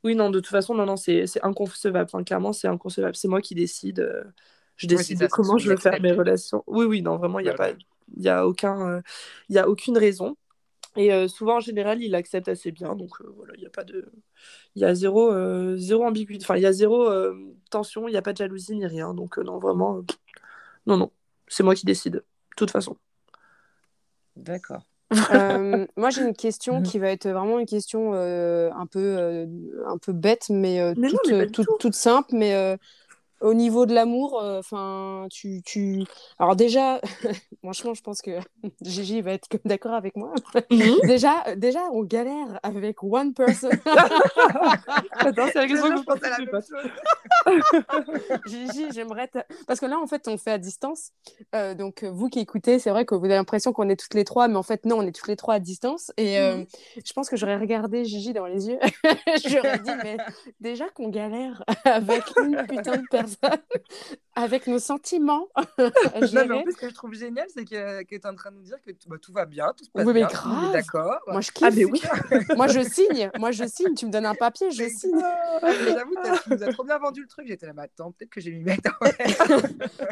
[0.06, 2.06] Oui, non, de toute façon, non, non, c'est inconcevable.
[2.06, 3.18] Enfin, clairement, c'est inconcevable.
[3.18, 4.24] C'est moi qui décide.
[4.78, 6.64] je décide de comment je veux faire mes relations.
[6.66, 7.74] Oui, oui, non, vraiment, il n'y a pas
[8.16, 9.02] il n'y a, aucun, euh,
[9.50, 10.38] il y a aucune raison.
[10.96, 12.96] Et euh, souvent, en général, il accepte assez bien.
[12.96, 14.12] Donc euh, voilà, il n'y a pas de.
[14.76, 15.32] Il y a zéro,
[15.78, 16.44] zéro ambiguïté.
[16.44, 17.10] Enfin, il y a zéro
[17.70, 19.14] tension, il n'y a pas de jalousie ni rien.
[19.14, 20.02] Donc non, vraiment.
[20.86, 21.12] non, non.
[21.48, 22.14] C'est moi qui décide.
[22.14, 22.24] De
[22.56, 22.98] toute façon.
[24.36, 24.82] D'accord.
[25.96, 26.84] moi, j'ai une question mhm.
[26.84, 29.48] qui va être vraiment une question un, peu,
[29.86, 30.94] un peu bête, mais,
[31.52, 32.30] toute, toute, simple.
[32.34, 32.78] Mais
[33.44, 36.06] au niveau de l'amour, euh, enfin, tu, tu.
[36.40, 37.02] Alors déjà,
[37.64, 38.32] franchement, je pense que
[38.82, 40.34] Gigi va être d'accord avec moi.
[40.72, 40.96] Mhm.
[41.04, 43.70] déjà, déjà, on galère avec one person.
[45.20, 48.42] Attends, c'est que je pense à la même chose.
[48.48, 49.30] Gigi, j'aimerais.
[49.68, 51.12] Parce que là, en fait, on fait à distance.
[51.54, 54.24] Euh, donc, vous qui écoutez, c'est vrai que vous avez l'impression qu'on est toutes les
[54.24, 56.14] trois, mais en fait, non, on est toutes les trois à distance.
[56.16, 56.66] Et euh, mhm.
[57.06, 58.80] je pense que j'aurais regardé Gigi dans les yeux.
[59.46, 60.16] j'aurais dit, mais
[60.62, 63.33] déjà qu'on galère avec une putain de personne
[64.36, 65.48] avec nos sentiments.
[65.78, 65.92] non,
[66.34, 68.52] mais en plus, ce que je trouve génial, c'est que, que tu es en train
[68.52, 70.72] de nous dire que bah, tout va bien, tout se passe oui, bien, grave.
[70.72, 71.20] d'accord.
[71.28, 71.68] Moi, je kiffe.
[71.68, 72.02] Ah, mais oui.
[72.56, 73.32] moi, je signe.
[73.38, 73.94] Moi, je signe.
[73.96, 75.20] Tu me donnes un papier, je signe.
[75.62, 77.48] J'avoue, tu nous as trop bien vendu le truc.
[77.48, 78.92] J'étais là, mais attends, peut-être que j'ai mis mettre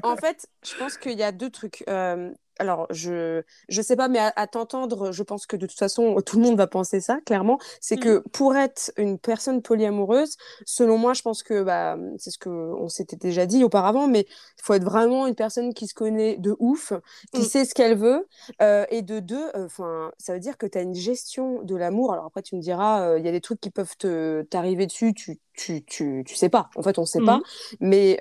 [0.03, 1.83] en fait, je pense qu'il y a deux trucs.
[1.89, 2.31] Euh,
[2.61, 6.37] alors je je sais pas, mais à, t'entendre, je pense que de toute façon tout
[6.37, 7.57] le monde va penser ça clairement.
[7.81, 8.23] C'est que mmh.
[8.31, 12.87] pour être une personne polyamoureuse, selon moi, je pense que bah c'est ce que on
[12.87, 16.55] s'était déjà dit auparavant, mais il faut être vraiment une personne qui se connaît de
[16.59, 16.93] ouf,
[17.33, 17.45] qui mmh.
[17.45, 18.27] sait ce qu'elle veut,
[18.61, 21.75] euh, et de deux, euh, enfin ça veut dire que tu as une gestion de
[21.75, 22.13] l'amour.
[22.13, 24.85] Alors après tu me diras, euh, il y a des trucs qui peuvent te t'arriver
[24.85, 26.69] dessus, tu tu, tu, tu sais pas.
[26.75, 27.37] En fait, on sait pas.
[27.37, 27.75] Mmh.
[27.81, 28.19] Mais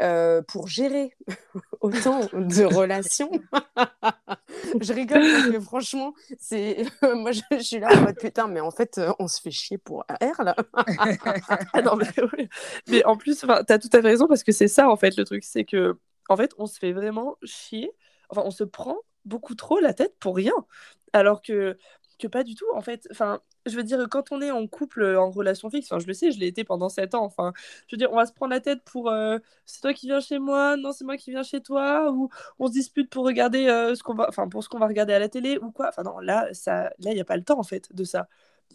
[0.48, 1.12] pour gérer
[1.80, 3.30] autant de relations,
[4.80, 8.70] je rigole parce que franchement, c'est moi je, suis là en mode putain, mais en
[8.70, 10.56] fait, on se fait chier pour R là.
[11.72, 12.06] Ah non, mais,
[12.88, 15.16] mais en plus, tu as tout à fait raison parce que c'est ça en fait
[15.16, 15.96] le truc, c'est que
[16.28, 17.90] en fait, on se fait vraiment chier.
[18.28, 20.54] Enfin, on se prend beaucoup trop la tête pour rien.
[21.12, 21.76] Alors que
[22.20, 25.04] que pas du tout en fait enfin je veux dire quand on est en couple
[25.16, 27.52] en relation fixe enfin je le sais je l'ai été pendant 7 ans enfin
[27.88, 30.20] je veux dire on va se prendre la tête pour euh, c'est toi qui viens
[30.20, 32.28] chez moi non c'est moi qui viens chez toi ou
[32.58, 35.12] on se dispute pour regarder euh, ce qu'on va enfin pour ce qu'on va regarder
[35.14, 37.44] à la télé ou quoi enfin non là ça là il y a pas le
[37.44, 38.28] temps en fait de ça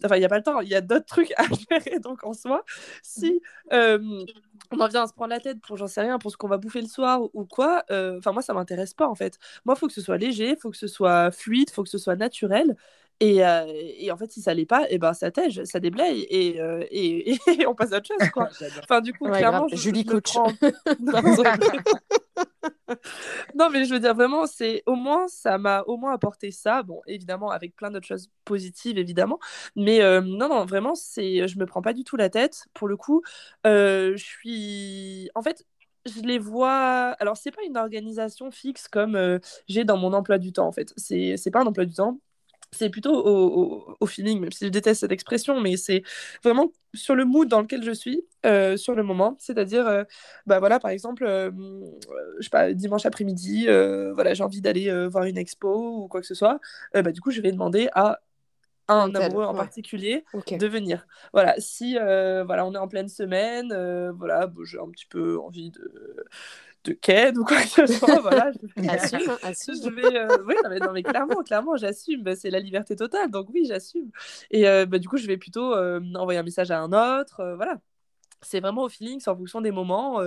[0.04, 2.00] Enfin, il n'y a pas le temps, il y a d'autres trucs à gérer.
[2.04, 2.64] Donc, en soi,
[3.02, 4.26] si euh,
[4.72, 6.48] on en vient à se prendre la tête pour, j'en sais rien, pour ce qu'on
[6.48, 9.40] va bouffer le soir ou quoi, enfin, moi, ça m'intéresse pas, en fait.
[9.64, 11.84] Moi, il faut que ce soit léger, il faut que ce soit fluide, il faut
[11.84, 12.76] que ce soit naturel.
[13.22, 13.66] Et, euh,
[13.98, 16.60] et, en fait, si ça l'est pas, et eh ben ça tège, ça déblaye et,
[16.60, 18.30] euh, et, et, on passe à autre chose.
[18.32, 18.50] Quoi.
[18.84, 20.34] enfin, du coup, clairement, je, Julie Coach.
[20.34, 20.52] Prends...
[23.56, 26.84] non, mais je veux dire, vraiment, c'est au moins, ça m'a au moins apporté ça.
[26.84, 29.40] Bon, évidemment, avec plein d'autres choses positives, évidemment.
[29.78, 32.66] Mais euh, non, non, vraiment, c'est, je me prends pas du tout la tête.
[32.74, 33.22] Pour le coup,
[33.64, 35.30] je suis.
[35.36, 35.66] En fait,
[36.06, 37.16] je les vois.
[37.20, 40.92] Alors, c'est pas une organisation fixe comme j'ai dans mon emploi du temps, en fait.
[40.98, 42.20] C'est, c'est pas un emploi du temps
[42.76, 43.26] c'est plutôt
[44.00, 46.04] au, feeling, même si je déteste cette expression, mais c'est
[46.44, 49.36] vraiment sur le mood dans lequel je suis, euh, sur le moment.
[49.40, 50.04] C'est-à-dire, euh,
[50.46, 51.52] bah voilà, par exemple, euh,
[52.40, 53.68] je sais pas, dimanche après-midi,
[54.14, 56.60] voilà, j'ai envie d'aller voir une expo ou quoi que ce soit.
[56.94, 58.20] bah, du coup, je vais demander à
[58.88, 61.08] un amoureux en particulier de venir.
[61.34, 63.74] Voilà, si voilà, on est en pleine semaine,
[64.18, 66.26] voilà, j'ai un petit peu envie de
[66.86, 68.20] de Ken ou quoi que ce soit.
[68.22, 69.76] Voilà, je, assume, hein, assume.
[69.84, 72.24] Je vais, euh, oui, non mais, clairement, clairement, j'assume.
[72.24, 74.12] Bah, c'est la liberté totale, donc oui, j'assume.
[74.52, 77.54] Et euh, bah, du coup, je vais plutôt euh, envoyer un message à un autre.
[77.56, 77.80] voilà.
[78.42, 80.22] C'est vraiment au feeling, c'est en fonction des moments.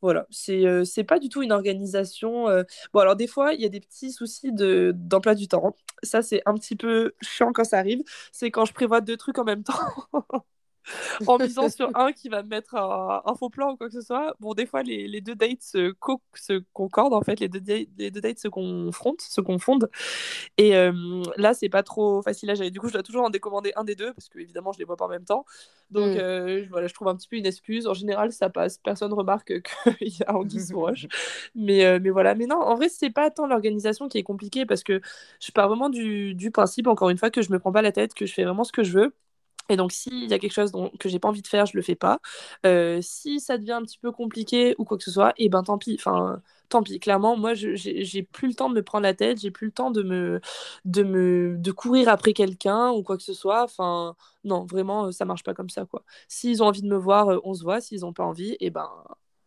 [0.00, 2.46] voilà, c'est c'est pas du tout une organisation.
[2.94, 5.76] Bon, alors des fois, il y a des petits soucis d'emploi du temps.
[6.02, 8.02] Ça, c'est un petit peu chiant quand ça arrive.
[8.32, 9.74] C'est quand je prévois deux trucs en même temps.
[11.26, 14.00] en misant sur un qui va me mettre un, faux plan ou quoi que ce
[14.00, 14.34] soit.
[14.40, 15.94] Bon, des fois, les, les deux dates se,
[16.34, 17.60] se, concordent, en fait, les deux,
[17.98, 19.90] les deux dates se confrontent, se confondent.
[20.56, 22.70] Et euh, là, c'est pas trop facile à gérer.
[22.70, 24.84] Du coup, je dois toujours en décommander un des deux, parce que évidemment, je les
[24.84, 25.44] vois pas en même temps.
[25.90, 26.18] Donc, mm.
[26.20, 27.86] euh, voilà, je trouve un petit peu une excuse.
[27.86, 28.78] En général, ça passe.
[28.78, 29.52] Personne remarque
[29.98, 31.06] qu'il y a Anguille sous roche.
[31.54, 32.34] Mais, euh, mais voilà.
[32.34, 35.00] Mais non, en vrai, c'est pas tant l'organisation qui est compliquée, parce que
[35.40, 37.92] je pars vraiment du, du principe, encore une fois, que je me prends pas la
[37.92, 39.14] tête, que je fais vraiment ce que je veux.
[39.68, 41.76] Et donc, s'il y a quelque chose dont, que j'ai pas envie de faire, je
[41.76, 42.20] le fais pas.
[42.66, 45.48] Euh, si ça devient un petit peu compliqué ou quoi que ce soit, et eh
[45.48, 45.96] ben tant pis.
[45.98, 46.98] Enfin, tant pis.
[47.00, 49.90] Clairement, moi, j'ai plus le temps de me prendre la tête, j'ai plus le temps
[49.90, 50.40] de me,
[50.84, 53.62] de me, de courir après quelqu'un ou quoi que ce soit.
[53.64, 56.04] Enfin, non, vraiment, ça marche pas comme ça, quoi.
[56.28, 57.80] S'ils ont envie de me voir, euh, on se voit.
[57.80, 58.88] S'ils ont pas envie, et eh ben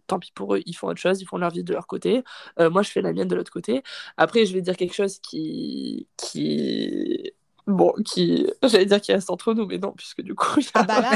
[0.07, 2.23] tant pis pour eux, ils font autre chose, ils font leur vie de leur côté.
[2.59, 3.83] Euh, moi, je fais la mienne de l'autre côté.
[4.17, 7.31] Après, je vais dire quelque chose qui, qui
[7.65, 10.59] Bon, qui, j'allais dire qu'il reste entre nous, mais non, puisque du coup.
[10.73, 11.11] Ah bah là,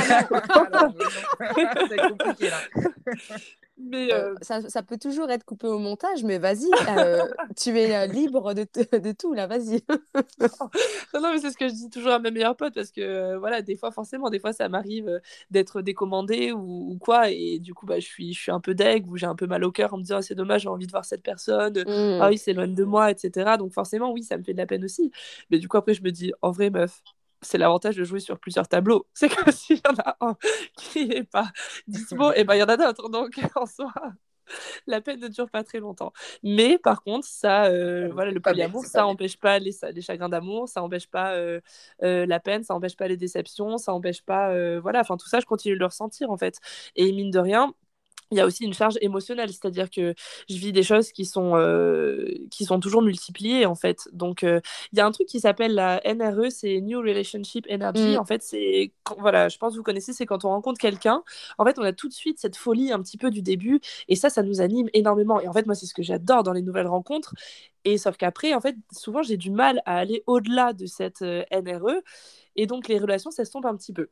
[1.89, 2.59] c'est compliqué là.
[3.79, 7.23] Mais euh, euh, ça, ça, peut toujours être coupé au montage, mais vas-y, euh,
[7.55, 8.65] tu es libre de,
[8.97, 9.83] de, tout là, vas-y.
[11.13, 13.35] non, non, mais c'est ce que je dis toujours à mes meilleurs potes parce que
[13.37, 17.85] voilà, des fois, forcément, des fois, ça m'arrive d'être décommandé ou, quoi, et du coup,
[17.85, 19.93] bah, je suis, je suis un peu deg ou j'ai un peu mal au cœur
[19.93, 22.19] en me disant, ah, c'est dommage, j'ai envie de voir cette personne, mmh.
[22.21, 23.57] ah oui, c'est loin de moi, etc.
[23.59, 25.11] Donc, forcément, oui, ça me fait de la peine aussi.
[25.51, 27.03] Mais du coup, après, je me dis, en vrai, meuf,
[27.47, 29.07] c'est l'avantage de jouer sur plusieurs tableaux.
[29.13, 30.35] C'est que s'il y en a un
[30.75, 31.51] qui n'est pas
[31.87, 33.09] dispo, et eh ben il y en a d'autres.
[33.09, 33.91] Donc en soi,
[34.85, 36.13] la peine ne dure pas très longtemps.
[36.43, 40.69] Mais par contre, ça, euh, voilà, le polyamour, ça n'empêche pas les, les, chagrins d'amour,
[40.69, 41.61] ça n'empêche pas euh,
[42.03, 45.39] euh, la peine, ça n'empêche pas les déceptions, ça n'empêche pas, voilà, enfin tout ça,
[45.39, 46.59] je continue de le ressentir en fait.
[46.95, 47.73] Et mine de rien,
[48.31, 50.13] il y a aussi une charge émotionnelle, c'est-à-dire que
[50.49, 54.09] je vis des choses qui sont, euh, qui sont toujours multipliées, en fait.
[54.11, 54.59] Donc, euh,
[54.91, 58.15] il y a un truc qui s'appelle la NRE, c'est New Relationship Energy.
[58.15, 58.19] Mm.
[58.19, 61.23] En fait, c'est, voilà, je pense que vous connaissez, c'est quand on rencontre quelqu'un,
[61.57, 64.15] en fait, on a tout de suite cette folie un petit peu du début, et
[64.15, 65.39] ça, ça nous anime énormément.
[65.39, 67.33] Et en fait, moi, c'est ce que j'adore dans les nouvelles rencontres.
[67.85, 71.43] Et sauf qu'après, en fait, souvent, j'ai du mal à aller au-delà de cette euh,
[71.51, 72.01] NRE,
[72.57, 74.09] et donc les relations, ça se tombe un petit peu.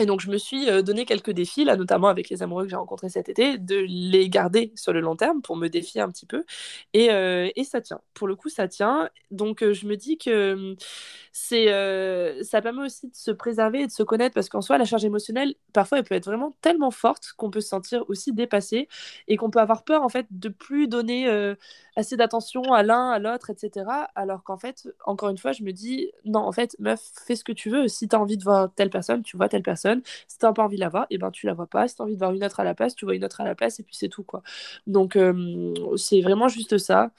[0.00, 2.70] Et donc, je me suis euh, donné quelques défis, là, notamment avec les amoureux que
[2.70, 6.08] j'ai rencontrés cet été, de les garder sur le long terme pour me défier un
[6.10, 6.44] petit peu.
[6.94, 8.00] Et, euh, ça tient.
[8.12, 9.08] Pour le coup, ça tient.
[9.30, 10.76] Donc, euh, je me dis que
[11.32, 11.66] c'est,
[12.44, 15.04] ça permet aussi de se préserver et de se connaître parce qu'en soi, la charge
[15.04, 18.88] émotionnelle, parfois, elle peut être vraiment tellement forte qu'on peut se sentir aussi dépassé
[19.28, 21.54] et qu'on peut avoir peur, en fait, de plus donner
[21.96, 23.86] assez d'attention à l'un, à l'autre, etc.
[24.14, 27.44] Alors qu'en fait, encore une fois, je me dis, non, en fait, meuf, fais ce
[27.44, 27.88] que tu veux.
[27.88, 29.83] Si tu as envie de voir telle personne, tu vois telle personne.
[30.28, 31.88] Si tu n'as pas envie de la voir, et eh ben, tu la vois pas.
[31.88, 33.40] Si tu as envie de voir une autre à la place, tu vois une autre
[33.40, 34.42] à la place, et puis c'est tout, quoi.
[34.86, 37.10] Donc, euh, c'est vraiment juste ça.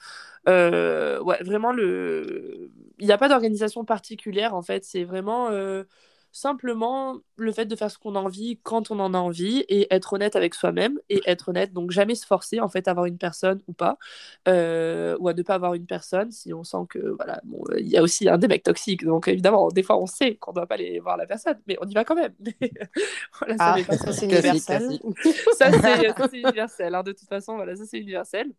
[0.48, 2.70] Euh, ouais, vraiment, le...
[2.98, 4.84] il n'y a pas d'organisation particulière, en fait.
[4.84, 5.50] C'est vraiment...
[6.36, 9.64] Euh, simplement le fait de faire ce qu'on a envie quand on en a envie
[9.68, 12.92] et être honnête avec soi-même et être honnête donc jamais se forcer en fait à
[12.92, 13.98] avoir une personne ou pas
[14.48, 17.88] euh, ou à ne pas avoir une personne si on sent que voilà bon il
[17.88, 20.56] y a aussi un des mecs toxiques donc évidemment des fois on sait qu'on ne
[20.56, 22.34] doit pas aller voir la personne mais on y va quand même.
[23.38, 24.98] Voilà, ça ah, c'est universel.
[25.58, 28.52] ça c'est universel hein, de toute façon voilà ça c'est universel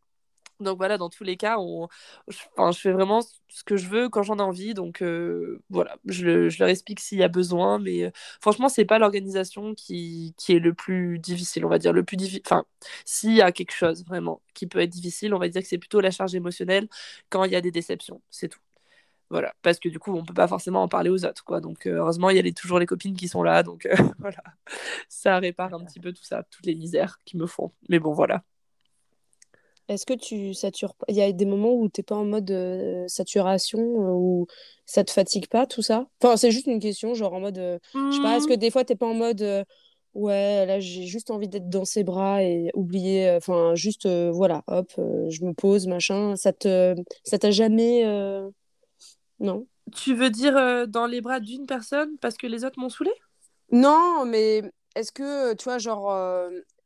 [0.59, 1.87] donc voilà, dans tous les cas, on...
[2.27, 2.37] je,
[2.71, 4.73] je fais vraiment ce que je veux quand j'en ai envie.
[4.73, 7.79] Donc euh, voilà, je, je, leur explique s'il y a besoin.
[7.79, 11.93] Mais euh, franchement, c'est pas l'organisation qui, qui, est le plus difficile, on va dire.
[11.93, 12.41] Le plus difficile.
[12.45, 12.65] Enfin,
[13.05, 15.77] s'il y a quelque chose vraiment qui peut être difficile, on va dire que c'est
[15.77, 16.87] plutôt la charge émotionnelle
[17.29, 18.21] quand il y a des déceptions.
[18.29, 18.59] C'est tout.
[19.29, 21.59] Voilà, parce que du coup, on peut pas forcément en parler aux autres, quoi.
[21.59, 23.85] Donc, euh, heureusement, il y a toujours les copines qui sont là, donc
[24.19, 24.41] voilà,
[25.09, 27.73] ça répare un petit peu tout ça, toutes les misères qui me font.
[27.89, 28.43] Mais bon, voilà.
[29.87, 32.51] Est-ce que tu satures Il y a des moments où tu n'es pas en mode
[32.51, 34.47] euh, saturation, euh, où
[34.85, 36.07] ça te fatigue pas, tout ça?
[36.21, 37.57] Enfin, c'est juste une question, genre en mode.
[37.57, 38.57] Euh, je sais pas, est-ce que mmh.
[38.57, 39.65] des fois, tu n'es pas en mode.
[40.13, 43.31] ouais, là, j'ai juste envie d'être dans ses bras et oublier.
[43.37, 46.35] Enfin, juste, voilà, hop, je me pose, machin.
[46.35, 48.03] Ça te, ça t'a jamais.
[49.39, 49.67] Non?
[49.95, 53.11] Tu veux dire dans les bras d'une personne parce que les autres m'ont saoulé
[53.71, 54.63] Non, mais
[54.95, 56.11] est-ce que, tu vois, genre,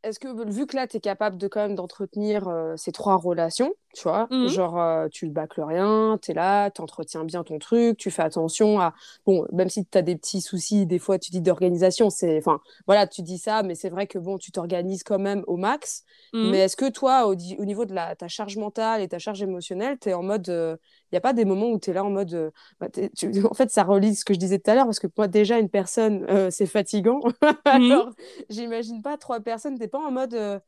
[0.04, 3.18] est-ce que vu que là, tu es capable de quand même d'entretenir euh, ces trois
[3.18, 7.24] relations, tu vois, mmh genre euh, tu ne bâcles rien, tu es là, tu entretiens
[7.24, 8.94] bien ton truc, tu fais attention à...
[9.26, 12.38] Bon, même si tu as des petits soucis, des fois tu dis d'organisation, c'est...
[12.38, 15.58] Enfin, voilà, tu dis ça, mais c'est vrai que bon, tu t'organises quand même au
[15.58, 16.04] max.
[16.34, 19.42] Mmh mais est-ce que toi, au, niveau de la, ta charge mentale et ta charge
[19.42, 20.50] émotionnelle, tu es en mode...
[20.50, 20.78] Euh,
[21.14, 22.52] n'y a pas des moments où tu es là en mode...
[22.80, 22.88] Bah,
[23.50, 25.60] en fait, ça relie ce que je disais tout à l'heure, parce que moi, déjà,
[25.60, 27.20] une personne, c'est fatigant.
[27.22, 27.32] Mmh
[27.66, 28.12] Alors,
[28.50, 30.60] j'imagine pas trois personnes, pas en mode euh,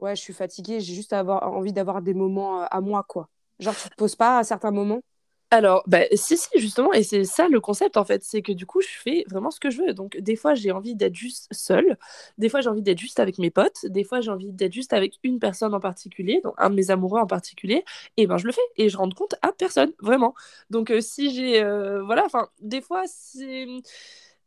[0.00, 3.28] ouais, je suis fatiguée, j'ai juste avoir, envie d'avoir des moments euh, à moi, quoi.
[3.58, 5.00] Genre, tu te poses pas à certains moments?
[5.50, 8.66] Alors, bah, si, si, justement, et c'est ça le concept en fait, c'est que du
[8.66, 9.94] coup, je fais vraiment ce que je veux.
[9.94, 11.96] Donc, des fois, j'ai envie d'être juste seule,
[12.36, 14.92] des fois, j'ai envie d'être juste avec mes potes, des fois, j'ai envie d'être juste
[14.92, 17.84] avec une personne en particulier, donc un de mes amoureux en particulier,
[18.18, 20.34] et ben je le fais, et je rends compte à personne, vraiment.
[20.70, 21.62] Donc, euh, si j'ai.
[22.04, 23.66] voilà, enfin, des fois, c'est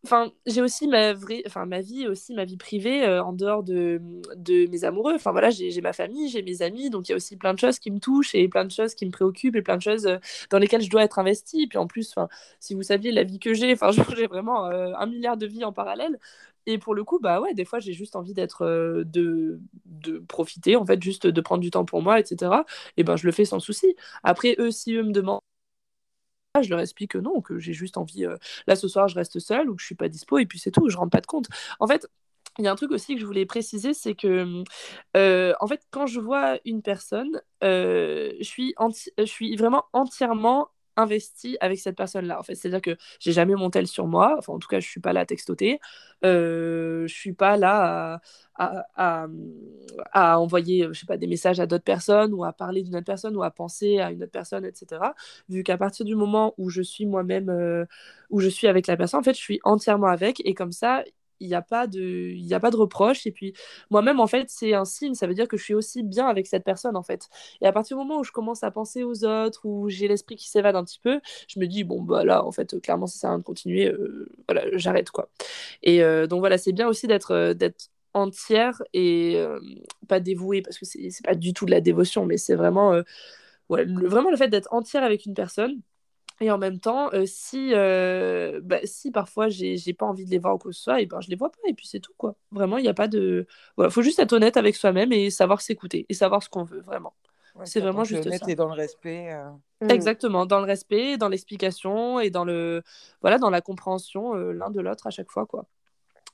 [0.03, 3.63] enfin j'ai aussi ma vraie enfin ma vie aussi ma vie privée euh, en dehors
[3.63, 4.01] de,
[4.35, 5.13] de mes amoureux.
[5.15, 7.59] Enfin voilà j'ai ma famille j'ai mes amis donc il y a aussi plein de
[7.59, 10.07] choses qui me touchent et plein de choses qui me préoccupent et plein de choses
[10.07, 10.17] euh,
[10.49, 11.67] dans lesquelles je dois être investie.
[11.67, 12.27] Puis en plus enfin
[12.59, 15.63] si vous saviez la vie que j'ai enfin j'ai vraiment euh, un milliard de vies
[15.65, 16.19] en parallèle.
[16.67, 18.65] Et pour le coup bah ouais des fois j'ai juste envie d'être
[19.05, 22.51] de, de profiter en fait juste de prendre du temps pour moi etc
[22.97, 23.95] et ben je le fais sans souci.
[24.23, 25.41] Après eux si eux me demandent
[26.59, 28.35] je leur explique que non, que j'ai juste envie, euh,
[28.67, 30.71] là ce soir je reste seule ou que je suis pas dispo et puis c'est
[30.71, 31.47] tout, je rends pas de compte.
[31.79, 32.07] En fait,
[32.57, 34.63] il y a un truc aussi que je voulais préciser, c'est que
[35.15, 41.79] euh, en fait, quand je vois une personne, euh, je suis vraiment entièrement investi avec
[41.79, 42.39] cette personne-là.
[42.39, 44.35] En fait, c'est-à-dire que j'ai jamais mon tel sur moi.
[44.37, 45.79] Enfin, en tout cas, je suis pas là à textoter.
[46.23, 48.21] Euh, je suis pas là
[48.55, 53.05] à, envoyer, je sais pas, des messages à d'autres personnes ou à parler d'une autre
[53.05, 55.01] personne ou à penser à une autre personne, etc.
[55.49, 57.85] Vu qu'à partir du moment où je suis moi-même, euh,
[58.29, 61.03] où je suis avec la personne, en fait, je suis entièrement avec et comme ça,
[61.41, 63.27] il n'y a pas de il a pas de reproche.
[63.27, 63.53] Et puis
[63.89, 65.15] moi-même en fait c'est un signe.
[65.15, 67.29] Ça veut dire que je suis aussi bien avec cette personne en fait.
[67.61, 70.35] Et à partir du moment où je commence à penser aux autres où j'ai l'esprit
[70.35, 73.19] qui s'évade un petit peu je me dis bon bah là en fait clairement ça
[73.19, 75.29] sert à rien de continuer euh, voilà j'arrête quoi.
[75.83, 79.41] Et euh, donc voilà c'est bien aussi d'être euh, d'être entière et
[80.09, 83.01] pas dévouée parce que c'est pas du tout de la dévotion mais c'est vraiment
[83.69, 85.79] vraiment le fait d'être entière avec une personne
[86.41, 90.39] et en même temps, euh, si, euh, bah, si parfois j'ai pas envie de les
[90.39, 91.99] voir ou quoi que ce soit, et ben je les vois pas, et puis c'est
[91.99, 92.35] tout, quoi.
[92.51, 93.45] Vraiment, il n'y a pas de.
[93.77, 96.81] Voilà, faut juste être honnête avec soi-même et savoir s'écouter et savoir ce qu'on veut,
[96.81, 97.13] vraiment.
[97.63, 98.51] c'est vraiment juste honnête ça.
[98.51, 99.31] Et dans le respect.
[99.31, 99.51] Euh.
[99.81, 99.91] Mmh.
[99.91, 102.81] Exactement, dans le respect, dans l'explication et dans le
[103.21, 105.67] voilà, dans la compréhension l'un de l'autre à chaque fois, quoi.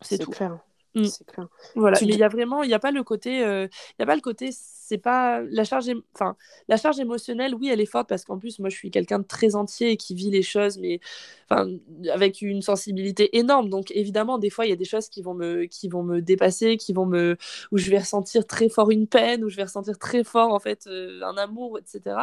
[0.02, 0.32] C'est tout.
[0.32, 0.58] Clair.
[0.96, 1.06] Mmh.
[1.06, 1.48] C'est clair.
[1.76, 3.70] Voilà, mais il y a vraiment, il n'y a pas le côté, il
[4.00, 4.52] y a pas le côté
[4.88, 6.38] c'est pas la charge enfin
[6.70, 9.26] la charge émotionnelle oui elle est forte parce qu'en plus moi je suis quelqu'un de
[9.26, 11.02] très entier et qui vit les choses mais
[11.50, 11.68] enfin
[12.14, 15.34] avec une sensibilité énorme donc évidemment des fois il y a des choses qui vont
[15.34, 17.38] me qui vont me dépasser qui vont me
[17.72, 20.60] où je vais ressentir très fort une peine où je vais ressentir très fort en
[20.60, 22.16] fait euh, un amour etc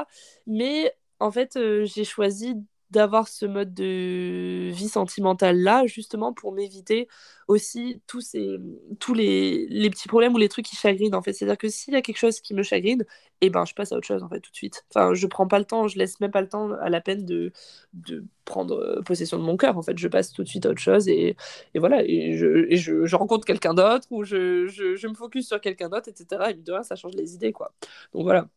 [0.47, 2.55] mais en fait euh, j'ai choisi
[2.95, 7.09] d'avoir ce mode de vie sentimentale là justement pour m'éviter
[7.49, 8.59] aussi tous ces
[9.01, 11.33] tous les, les, petits problèmes ou les trucs qui chagrinent en fait.
[11.33, 13.03] C'est à dire que s'il y a quelque chose qui me chagrine
[13.41, 14.85] et eh ben je passe à autre chose en fait tout de suite.
[14.91, 17.25] Enfin je prends pas le temps je laisse même pas le temps à la peine
[17.27, 17.53] de,
[17.95, 19.99] de prendre euh, possession de mon cœur en fait.
[19.99, 21.37] Je passe tout de suite à autre chose et,
[21.75, 22.03] et voilà.
[22.05, 26.27] Et je, je rencontre quelqu'un d'autre ou je, je, me focus sur quelqu'un d'autre etc
[26.51, 27.73] et de rien ça change les idées quoi.
[28.13, 28.49] Donc voilà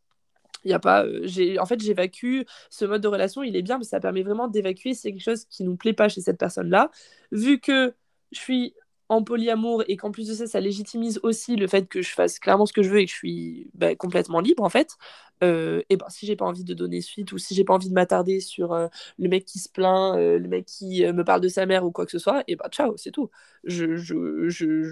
[0.64, 3.62] il y a pas euh, j'ai en fait j'évacue ce mode de relation il est
[3.62, 6.38] bien mais ça permet vraiment d'évacuer c'est quelque chose qui nous plaît pas chez cette
[6.40, 6.92] personne là
[7.32, 7.94] vu que
[8.32, 8.74] je suis
[9.10, 12.40] en polyamour et qu'en plus de ça, ça légitimise aussi le fait que je fasse
[12.40, 14.98] clairement ce que je veux et que je suis bah, complètement libre en fait,
[15.44, 17.90] euh, et ben si j'ai pas envie de donner suite ou si j'ai pas envie
[17.90, 18.88] de m'attarder sur euh,
[19.20, 21.92] le mec qui se plaint, euh, le mec qui me parle de sa mère ou
[21.92, 23.30] quoi que ce soit, et ben ciao, c'est tout.
[23.64, 24.84] Je je, je,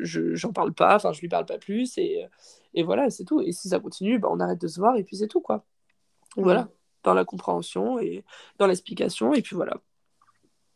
[0.00, 2.26] je, j'en parle pas, enfin je lui parle pas plus et,
[2.74, 3.40] et voilà, c'est tout.
[3.40, 5.64] Et si ça continue, ben, on arrête de se voir et puis c'est tout quoi.
[6.36, 6.68] Voilà,
[7.04, 8.24] dans la compréhension et
[8.58, 9.76] dans l'explication et puis voilà.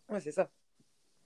[0.09, 0.51] Ouais, c'est ça.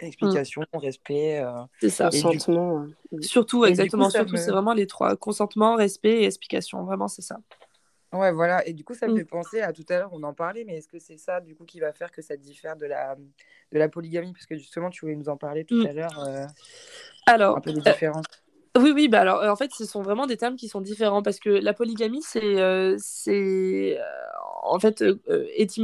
[0.01, 0.07] Mmh.
[0.07, 1.41] explication, respect.
[1.41, 2.11] Euh, c'est ça.
[2.11, 2.87] Consentement.
[3.21, 4.11] Surtout, exactement.
[4.11, 6.85] surtout, c'est vraiment les trois consentement, respect et explication.
[6.85, 7.39] Vraiment, c'est ça.
[8.13, 8.67] Ouais, voilà.
[8.67, 9.19] Et du coup, ça me mmh.
[9.19, 11.55] fait penser à tout à l'heure, on en parlait, mais est-ce que c'est ça, du
[11.55, 14.33] coup, qui va faire que ça diffère de la, de la polygamie?
[14.33, 15.87] Parce que justement, tu voulais nous en parler tout mmh.
[15.87, 16.19] à l'heure.
[16.27, 16.47] Euh,
[17.27, 18.25] Alors, un peu des euh, différences.
[18.77, 21.41] Oui, oui, bah alors en fait, ce sont vraiment des termes qui sont différents parce
[21.41, 22.57] que la polygamie, c'est,
[22.99, 23.99] c'est
[24.63, 25.15] en fait, euh,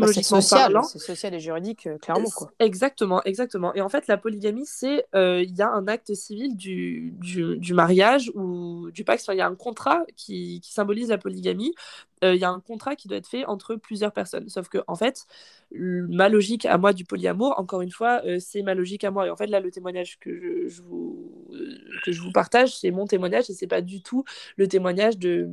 [0.00, 0.82] Bah, c'est étymologiquement social, parlant.
[0.82, 2.52] c'est social et juridique, euh, clairement, quoi.
[2.60, 3.74] Exactement, exactement.
[3.74, 7.56] Et en fait, la polygamie, c'est euh, il y a un acte civil du, du,
[7.58, 9.22] du mariage ou du pacte.
[9.22, 11.74] Enfin, il y a un contrat qui, qui symbolise la polygamie.
[12.22, 14.48] Euh, Il y a un contrat qui doit être fait entre plusieurs personnes.
[14.48, 15.26] Sauf que, en fait,
[15.72, 19.26] ma logique à moi du polyamour, encore une fois, euh, c'est ma logique à moi.
[19.26, 22.90] Et en fait, là, le témoignage que je, vous, euh, que je vous partage, c'est
[22.90, 24.24] mon témoignage et c'est pas du tout
[24.56, 25.48] le témoignage de.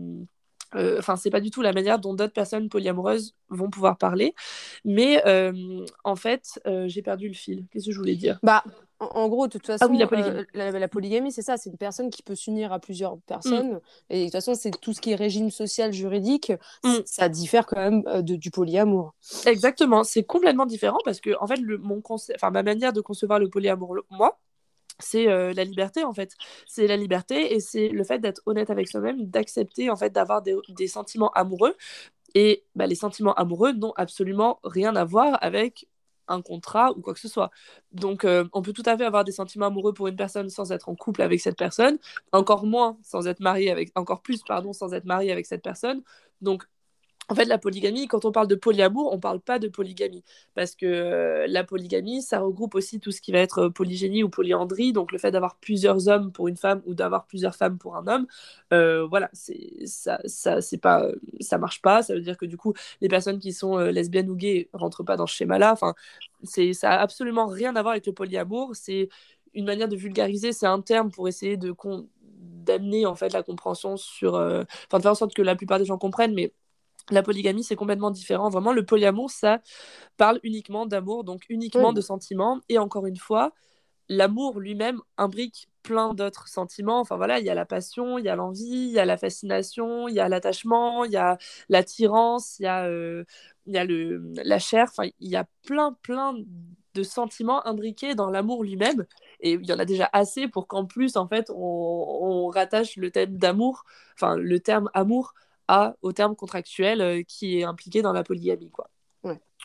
[0.76, 4.34] euh, Enfin, c'est pas du tout la manière dont d'autres personnes polyamoureuses vont pouvoir parler.
[4.86, 7.66] Mais euh, en fait, euh, j'ai perdu le fil.
[7.72, 8.39] Qu'est-ce que je voulais dire?
[8.43, 8.64] Bah,
[9.02, 10.39] en, en gros, de toute façon, Ah oui, la polygamie.
[10.39, 13.82] euh, la, la polygamie, c'est ça, c'est une personne qui peut s'unir à plusieurs personnes.
[14.10, 16.52] Et de toute façon, c'est tout ce qui est régime social, juridique,
[16.84, 16.97] Mm.
[17.06, 19.14] ça diffère quand même euh, de, du polyamour.
[19.45, 23.02] Exactement, c'est complètement différent parce que en fait, le, mon conce- enfin, ma manière de
[23.02, 24.39] concevoir le polyamour, moi,
[24.99, 26.34] c'est euh, la liberté en fait.
[26.68, 30.41] C'est la liberté et c'est le fait d'être honnête avec soi-même, d'accepter en fait d'avoir
[30.43, 31.76] des, des sentiments amoureux.
[32.36, 35.88] Et bah, les sentiments amoureux n'ont absolument rien à voir avec
[36.28, 37.51] un contrat ou quoi que ce soit.
[37.91, 40.72] Donc, euh, on peut tout à fait avoir des sentiments amoureux pour une personne sans
[40.72, 41.97] être en couple avec cette personne,
[42.32, 46.01] encore moins sans être marié avec, encore plus, pardon, sans être marié avec cette personne.
[46.41, 46.65] Donc,
[47.32, 50.24] en fait, la polygamie, quand on parle de polyamour, on ne parle pas de polygamie.
[50.54, 54.24] Parce que euh, la polygamie, ça regroupe aussi tout ce qui va être euh, polygénie
[54.24, 54.94] ou polyandrie.
[54.94, 58.06] Donc, le fait d'avoir plusieurs hommes pour une femme ou d'avoir plusieurs femmes pour un
[58.08, 58.28] homme,
[58.74, 59.30] euh, voilà,
[59.86, 61.08] ça, ça, pas,
[61.40, 62.04] ça marche pas.
[62.04, 65.04] Ça veut dire que du coup, les personnes qui sont euh, lesbiennes ou gays rentrent
[65.04, 65.72] pas dans ce schéma-là.
[65.74, 65.94] Enfin,
[66.44, 68.72] ça a absolument rien à voir avec le polyamour.
[68.76, 69.10] C'est
[69.54, 71.72] une manière de vulgariser, c'est un terme pour essayer de
[72.22, 75.80] d'amener en fait la compréhension sur, euh, enfin, de faire en sorte que la plupart
[75.80, 76.54] des gens comprennent, mais
[77.10, 78.49] la polygamie, c'est complètement différent.
[78.49, 79.62] Vraiment, le polyamour, ça
[80.18, 81.95] parle uniquement d'amour, donc uniquement Oui.
[81.95, 82.62] de sentiments.
[82.70, 83.54] Et encore une fois,
[84.10, 86.99] l'amour lui-même imbrique plein d'autres sentiments.
[86.99, 89.18] Enfin voilà, il y a la passion, il y a l'envie, il y a la
[89.18, 91.38] fascination, il y a l'attachement, il y a
[91.70, 93.24] l'attirance, il y a, euh,
[93.66, 94.88] il y a le, la chair.
[94.89, 96.36] Enfin, il y a plein, plein
[96.93, 99.06] de sentiments imbriqués dans l'amour lui-même.
[99.39, 102.97] Et il y en a déjà assez pour qu'en plus, en fait, on, on rattache
[102.97, 103.84] le thème d'amour,
[104.16, 105.34] enfin le terme amour
[105.72, 108.69] à, au terme contractuel euh, qui est impliqué dans la polygamie.
[108.69, 108.89] Quoi.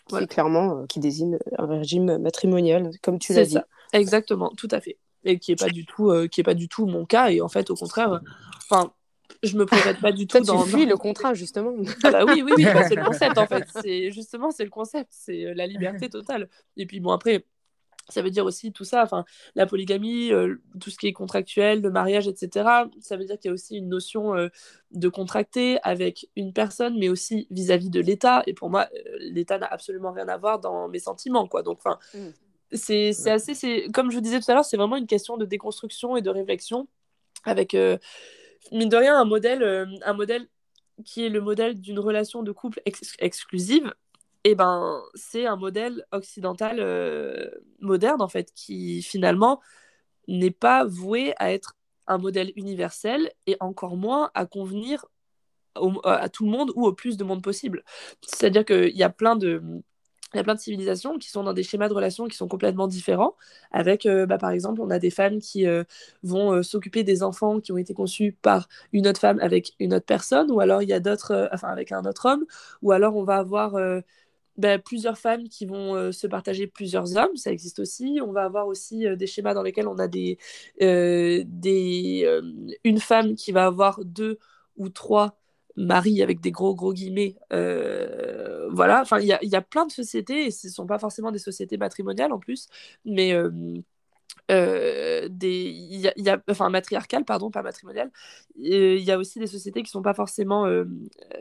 [0.08, 0.28] Voilà.
[0.28, 3.58] clairement, euh, qui désigne un régime matrimonial, comme tu l'as dit.
[3.92, 4.98] Exactement, tout à fait.
[5.24, 7.30] Et qui n'est pas, du tout, euh, qui est pas du tout mon cas.
[7.30, 8.20] Et en fait, au contraire,
[8.70, 8.92] enfin,
[9.42, 10.62] je me projette pas du tout dans.
[10.62, 11.74] tu fuis le contrat, justement.
[12.04, 13.66] Ah bah oui, oui, oui, bah, c'est le concept en fait.
[13.82, 16.48] C'est justement c'est le concept, c'est la liberté totale.
[16.76, 17.44] Et puis bon après,
[18.08, 21.80] ça veut dire aussi tout ça, enfin la polygamie, euh, tout ce qui est contractuel,
[21.82, 22.88] le mariage, etc.
[23.00, 24.48] Ça veut dire qu'il y a aussi une notion euh,
[24.92, 28.42] de contracter avec une personne, mais aussi vis-à-vis de l'État.
[28.46, 31.62] Et pour moi, euh, l'État n'a absolument rien à voir dans mes sentiments, quoi.
[31.62, 32.28] Donc enfin, Mm.
[32.72, 35.36] c'est c'est assez, c'est comme je vous disais tout à l'heure, c'est vraiment une question
[35.36, 36.88] de déconstruction et de réflexion
[37.44, 37.98] avec euh,
[38.72, 40.46] mine de rien un modèle, euh, un modèle
[41.04, 43.92] qui est le modèle d'une relation de couple ex- exclusive,
[44.46, 49.60] et ben c'est un modèle occidental euh, moderne en fait qui finalement
[50.28, 51.76] n'est pas voué à être
[52.06, 55.06] un modèle universel et encore moins à convenir
[55.80, 57.84] au- à tout le monde ou au plus de monde possible.
[58.22, 59.62] C'est-à-dire qu'il y a plein de
[60.34, 62.48] il y a plein de civilisations qui sont dans des schémas de relations qui sont
[62.48, 63.36] complètement différents.
[63.70, 65.84] Avec, euh, bah, par exemple, on a des femmes qui euh,
[66.24, 69.94] vont euh, s'occuper des enfants qui ont été conçus par une autre femme avec une
[69.94, 72.44] autre personne, ou alors il y a d'autres, euh, enfin avec un autre homme,
[72.82, 74.00] ou alors on va avoir euh,
[74.58, 78.20] bah, plusieurs femmes qui vont euh, se partager plusieurs hommes, ça existe aussi.
[78.24, 80.38] On va avoir aussi euh, des schémas dans lesquels on a des,
[80.82, 82.26] euh, des,
[82.84, 84.38] une femme qui va avoir deux
[84.76, 85.38] ou trois
[85.76, 87.36] maris avec des gros gros guillemets.
[87.50, 90.98] voilà, enfin il y a, y a plein de sociétés et ce ne sont pas
[90.98, 92.68] forcément des sociétés matrimoniales en plus,
[93.04, 93.34] mais
[94.50, 98.10] euh, des, y y a- enfin matriarcales, pardon, pas matrimoniales.
[98.58, 100.84] Euh, Il y a aussi des sociétés qui sont pas forcément euh,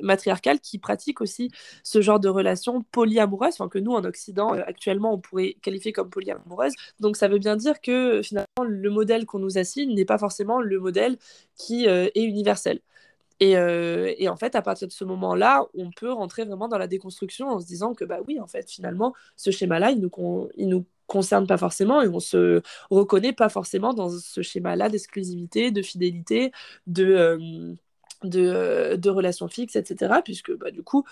[0.01, 1.51] matriarcales, qui pratiquent aussi
[1.83, 6.73] ce genre de relations polyamoureuses, que nous en Occident actuellement on pourrait qualifier comme polyamoureuse.
[6.99, 10.61] Donc ça veut bien dire que finalement le modèle qu'on nous assigne n'est pas forcément
[10.61, 11.17] le modèle
[11.57, 12.79] qui est universel.
[13.41, 13.51] Et,
[14.17, 17.49] et en fait, à partir de ce moment-là, on peut rentrer vraiment dans la déconstruction
[17.49, 21.57] en se disant que, bah oui, en fait, finalement, ce schéma-là, il nous concerne pas
[21.57, 26.51] forcément et on se reconnaît pas forcément dans ce schéma-là d'exclusivité, de fidélité,
[26.87, 27.75] de, euh,
[28.35, 30.21] euh, relations fixes, etc.
[30.23, 31.03] Puisque, bah, du coup,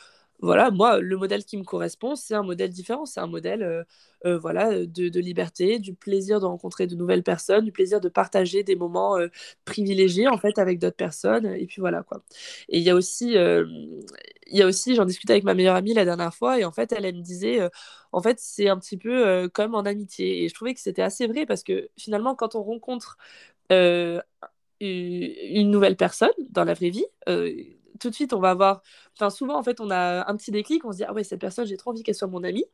[0.43, 3.05] voilà, moi, le modèle qui me correspond, c'est un modèle différent.
[3.05, 3.83] C'est un modèle euh,
[4.25, 8.61] euh, voilà, de, liberté, du plaisir de rencontrer de nouvelles personnes, du plaisir de partager
[8.61, 9.29] des moments euh,
[9.63, 11.45] privilégiés, en fait, avec d'autres personnes.
[11.45, 12.23] Et puis voilà, quoi.
[12.67, 13.37] Et il y a aussi,
[14.65, 17.15] aussi j'en discutais avec ma meilleure amie la dernière fois, et en fait, elle, elle
[17.15, 17.59] me disait,
[18.11, 20.43] en fait, c'est un petit peu comme en amitié.
[20.43, 23.17] Et je trouvais que c'était assez vrai, parce que finalement, quand on rencontre
[23.69, 24.21] une
[25.71, 27.05] nouvelle personne dans la vraie vie,
[27.99, 28.81] tout de suite, on va avoir.
[29.15, 31.41] Enfin, souvent, en fait, on a un petit déclic, on se dit, ah ouais, cette
[31.41, 32.65] personne, j'ai trop envie qu'elle soit mon amie.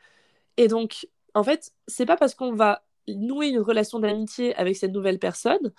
[0.57, 4.91] Et donc, en fait, c'est pas parce qu'on va nouer une relation d'amitié avec cette
[4.91, 5.71] nouvelle personne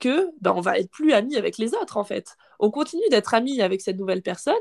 [0.00, 2.36] que ben, on va être plus amis avec les autres, en fait.
[2.58, 4.54] On continue d'être amis avec cette nouvelle personne,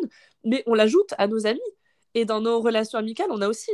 [0.44, 1.60] mais on l'ajoute à nos amis.
[2.14, 3.72] Et dans nos relations amicales, on a aussi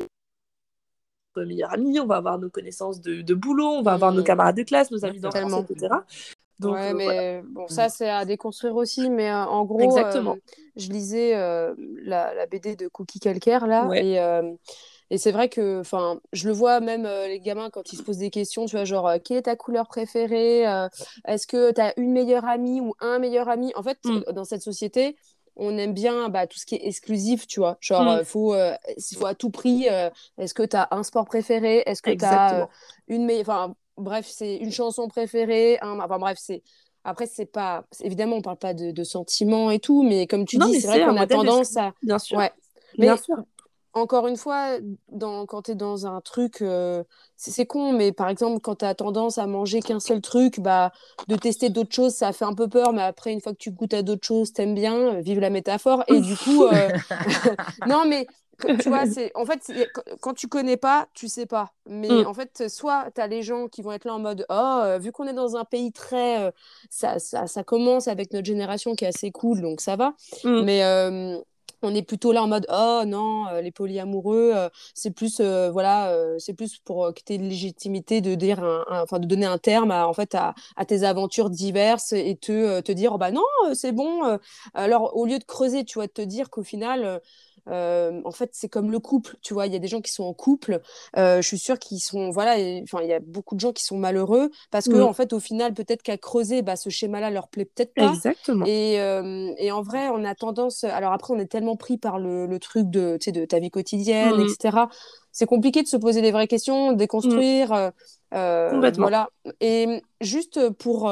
[1.35, 4.21] nos meilleurs amis, on va avoir nos connaissances de, de boulot, on va avoir nos
[4.21, 4.25] mmh.
[4.25, 5.95] camarades de classe, nos amis d'enfance, etc.
[6.59, 7.89] Donc, ouais, euh, mais bon, ça mmh.
[7.89, 10.33] c'est à déconstruire aussi, mais euh, en gros, Exactement.
[10.33, 14.17] Euh, je lisais la, la, BD de Cookie Calcaire là, et,
[15.11, 18.17] et c'est vrai que, enfin, je le vois même les gamins quand ils se posent
[18.19, 20.61] des questions, tu vois, genre, quelle est ta couleur préférée
[21.25, 23.73] Est-ce que tu as une meilleure amie ou un meilleur ami?
[23.75, 24.31] En fait, mmh.
[24.33, 25.17] dans cette société,
[25.59, 27.77] on aime bien bah, tout ce qui est exclusif, tu vois.
[27.81, 28.25] Genre, il mm.
[28.25, 28.73] faut, euh,
[29.17, 29.87] faut à tout prix.
[29.89, 31.83] Euh, est-ce que tu as un sport préféré?
[31.85, 32.65] Est-ce que tu as euh,
[33.07, 33.41] une meilleure.
[33.41, 35.77] Enfin, bref, c'est une chanson préférée.
[35.81, 36.63] Enfin, bref, c'est.
[37.03, 37.85] Après, c'est pas.
[38.01, 41.17] Évidemment, on parle pas de, sentiments et tout, mais comme tu dis, c'est vrai qu'on
[41.17, 41.93] a tendance à.
[42.03, 42.37] Bien sûr.
[42.37, 42.51] Ouais.
[42.97, 43.37] Bien sûr
[43.93, 44.77] encore une fois,
[45.11, 47.03] dans, quand tu es dans un truc, euh,
[47.35, 50.91] c'est con, mais par exemple, quand tu as tendance à manger qu'un seul truc, bah,
[51.27, 53.71] de tester d'autres choses, ça fait un peu peur, mais après, une fois que tu
[53.71, 56.03] goûtes à d'autres choses, t'aimes bien, euh, vive la métaphore.
[56.07, 56.89] Et du coup, euh,
[57.87, 58.27] non, mais
[58.81, 59.71] tu vois, c'est en fait,
[60.21, 61.73] quand tu connais pas, tu sais pas.
[61.87, 62.27] Mais mm.
[62.27, 65.11] en fait, soit tu as les gens qui vont être là en mode Oh, vu
[65.11, 66.51] qu'on est dans un pays très.
[66.89, 70.13] ça, ça, ça, commence avec notre génération qui est assez cool, donc ça va.
[70.43, 70.61] Mm.
[70.63, 71.41] Mais
[71.81, 75.69] on est plutôt là en mode oh non euh, les polyamoureux euh, c'est plus euh,
[75.71, 79.57] voilà c'est plus pour que tu aies une légitimité de dire enfin de donner un
[79.57, 80.53] terme à, en fait à,
[80.87, 83.43] tes aventures diverses et te, te dire oh, bah non
[83.73, 84.39] c'est bon
[84.73, 87.21] alors au lieu de creuser tu vois de te dire qu'au final
[87.69, 89.67] euh, en fait, c'est comme le couple, tu vois.
[89.67, 90.81] Il y a des gens qui sont en couple.
[91.17, 92.53] Euh, je suis sûre qu'ils sont, voilà.
[92.83, 95.39] Enfin, il y a beaucoup de gens qui sont malheureux parce que, en fait, au
[95.39, 98.09] final, peut-être qu'à creuser, bah, ce schéma-là leur plaît peut-être pas.
[98.09, 98.65] Exactement.
[98.65, 100.83] Et, euh, et, en vrai, on a tendance.
[100.83, 104.37] Alors après, on est tellement pris par le, le truc de, de ta vie quotidienne,
[104.37, 104.47] mmh.
[104.49, 104.77] etc.
[105.31, 107.91] C'est compliqué de se poser des vraies questions, déconstruire.
[108.31, 108.91] Mmh.
[108.97, 109.29] voilà.
[109.61, 111.11] Et juste pour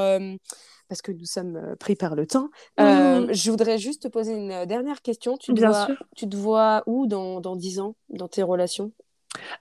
[0.88, 2.49] parce que nous sommes euh, pris par le temps.
[2.79, 5.38] Euh, je voudrais juste te poser une euh, dernière question.
[5.38, 5.95] Tu, Bien sûr.
[6.15, 8.91] tu te vois où dans, dans 10 ans, dans tes relations?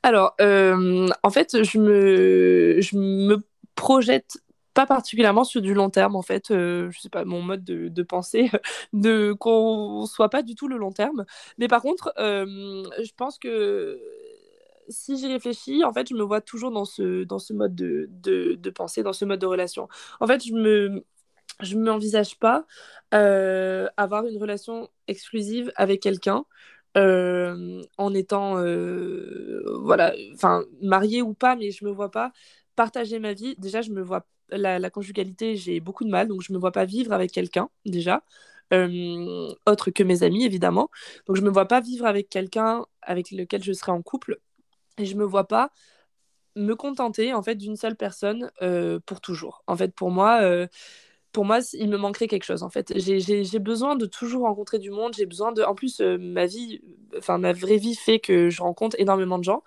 [0.02, 3.42] Alors, en fait, je me, je me
[3.74, 4.38] projette
[4.72, 8.02] pas particulièrement sur du long terme en fait je sais pas mon mode de, de
[8.02, 8.50] pensée
[8.92, 11.24] de qu'on soit pas du tout le long terme
[11.56, 13.98] mais par contre je pense que
[14.88, 18.08] si j'y réfléchis, en fait, je me vois toujours dans ce, dans ce mode de,
[18.10, 19.88] de, de, pensée, dans ce mode de relation.
[20.20, 21.04] En fait, je me,
[21.60, 22.66] je ne m'envisage pas
[23.14, 26.44] euh, avoir une relation exclusive avec quelqu'un
[26.96, 30.14] euh, en étant euh, voilà
[30.82, 32.32] mariée ou pas mais je me vois pas
[32.74, 33.54] partager ma vie.
[33.58, 36.84] Déjà je me vois la, conjugalité j'ai beaucoup de mal donc je me vois pas
[36.84, 38.22] vivre avec quelqu'un déjà
[38.72, 40.90] autre que mes amis évidemment.
[41.26, 44.40] Donc je me vois pas vivre avec quelqu'un avec lequel je serai en couple
[44.98, 45.70] et je me vois pas
[46.56, 48.50] me contenter en fait d'une seule personne
[49.06, 49.62] pour toujours.
[49.66, 50.66] En fait pour moi
[51.36, 52.94] pour moi, il me manquerait quelque chose en fait.
[52.96, 55.12] J'ai besoin de toujours rencontrer du monde.
[55.14, 55.60] J'ai besoin de.
[55.60, 56.80] En plus, euh, ma vie,
[57.18, 59.62] enfin ma vraie vie fait que je rencontre énormément de gens.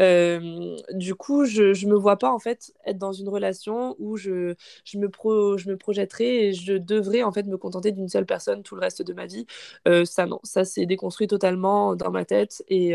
[0.00, 4.16] Euh, du coup, je, je me vois pas en fait être dans une relation où
[4.16, 4.54] je,
[4.86, 8.24] je me pro, je me projetterai et je devrais en fait me contenter d'une seule
[8.24, 9.44] personne tout le reste de ma vie.
[9.88, 12.92] Euh, ça non, ça c'est déconstruit totalement dans ma tête et,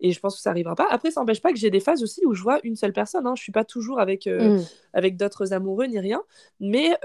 [0.00, 0.88] et je pense que ça arrivera pas.
[0.90, 3.26] Après, ça n'empêche pas que j'ai des phases aussi où je vois une seule personne.
[3.26, 3.32] Hein.
[3.34, 4.58] Je suis pas toujours avec mmh.
[4.92, 6.22] avec d'autres amoureux ni rien,
[6.60, 6.98] mais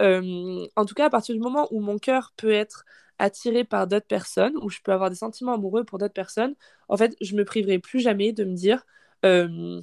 [0.75, 2.85] en tout cas, à partir du moment où mon cœur peut être
[3.21, 6.55] attiré par d'autres personnes, où je peux avoir des sentiments amoureux pour d'autres personnes,
[6.89, 8.83] en fait, je me priverai plus jamais de me dire,
[9.25, 9.81] euh,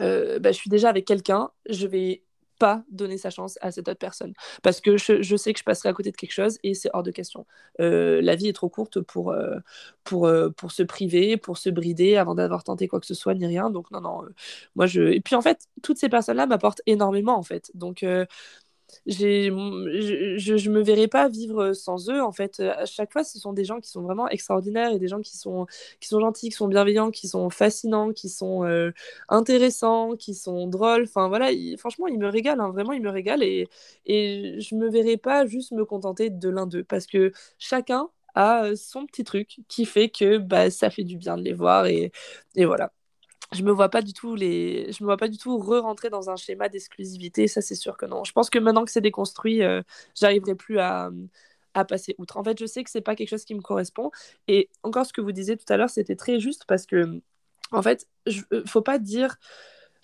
[0.00, 2.22] euh, bah, je suis déjà avec quelqu'un, je vais
[2.58, 4.32] pas donner sa chance à cette autre personne
[4.62, 7.02] parce que je, sais que je passerai à côté de quelque chose et c'est hors
[7.02, 7.46] de question.
[7.80, 9.34] Euh, la vie est trop courte pour,
[10.04, 13.44] pour, pour se priver, pour se brider avant d'avoir tenté quoi que ce soit ni
[13.44, 13.70] rien.
[13.70, 14.22] Donc non, non,
[14.76, 15.02] moi je...
[15.02, 17.72] Et puis en fait, toutes ces personnes-là m'apportent énormément en fait.
[17.74, 18.04] Donc
[19.06, 22.22] je, je me verrais pas vivre sans eux.
[22.22, 25.08] En fait, à chaque fois, ce sont des gens qui sont vraiment extraordinaires et des
[25.08, 25.66] gens qui sont,
[26.00, 28.92] qui sont gentils, qui sont bienveillants, qui sont fascinants, qui sont euh,
[29.28, 31.04] intéressants, qui sont drôles.
[31.04, 32.60] Enfin voilà, franchement, ils me régalent.
[32.64, 32.70] Hein.
[32.72, 33.68] vraiment, ils me régalent et,
[34.06, 38.74] et je me verrais pas juste me contenter de l'un d'eux parce que chacun a
[38.76, 42.10] son petit truc qui fait que bah, ça fait du bien de les voir et,
[42.56, 42.92] et voilà
[43.52, 46.30] je me vois pas du tout les je me vois pas du tout re-rentrer dans
[46.30, 48.24] un schéma d'exclusivité ça c'est sûr que non.
[48.24, 49.82] Je pense que maintenant que c'est déconstruit euh,
[50.14, 51.10] j'arriverai plus à,
[51.74, 52.36] à passer outre.
[52.36, 54.10] En fait je sais que c'est pas quelque chose qui me correspond.
[54.48, 57.20] Et encore ce que vous disiez tout à l'heure c'était très juste parce que
[57.72, 59.36] en fait je, euh, faut pas dire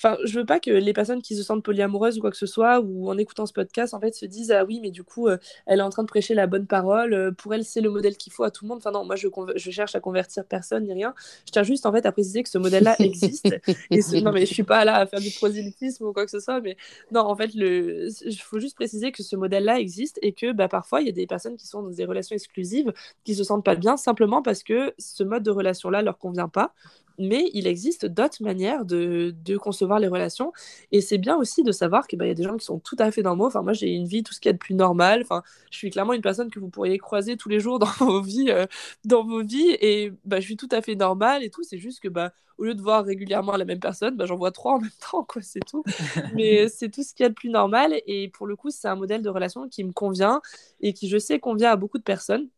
[0.02, 2.46] enfin, je veux pas que les personnes qui se sentent polyamoureuses ou quoi que ce
[2.46, 5.28] soit, ou en écoutant ce podcast, en fait, se disent ah oui, mais du coup,
[5.28, 5.36] euh,
[5.66, 7.12] elle est en train de prêcher la bonne parole.
[7.12, 8.78] euh, pour elle, c'est le modèle qu'il faut à tout le monde.
[8.78, 9.28] Enfin non, moi, je,
[9.70, 11.14] cherche à convertir personne ni rien.
[11.46, 13.54] Je tiens juste en fait à préciser que ce modèle-là existe.
[13.90, 16.30] Et ce- non, mais je suis pas là à faire du prosélytisme ou quoi que
[16.30, 16.76] ce soit, mais
[17.12, 18.08] non, en fait, le...
[18.24, 21.12] il faut juste préciser que ce modèle-là existe et que bah, parfois, il y a
[21.12, 22.92] des personnes qui sont dans des relations exclusives
[23.24, 26.72] qui se sentent pas bien simplement parce que ce mode de relation-là leur convient pas.
[27.20, 30.52] Mais il existe d'autres manières de, de concevoir les relations.
[30.92, 32.96] Et c'est bien aussi de savoir qu'il bah, y a des gens qui sont tout
[32.98, 33.46] à fait normaux.
[33.46, 35.20] Enfin, moi, j'ai une vie, tout ce qu'il y a de plus normal.
[35.22, 38.22] Enfin, je suis clairement une personne que vous pourriez croiser tous les jours dans vos
[38.22, 38.50] vies.
[38.50, 38.66] euh,
[39.04, 41.62] dans vos vies et bah, je suis tout à fait normale et tout.
[41.62, 44.74] C'est juste que bah, au lieu de voir régulièrement la même personne, j'en vois trois
[44.74, 45.84] en même temps, quoi, c'est tout.
[46.32, 47.94] Mais c'est tout ce qu'il y a de plus normal.
[48.06, 50.40] Et pour le coup, c'est un modèle de relation qui me convient
[50.80, 52.48] et qui, je sais, convient à beaucoup de personnes.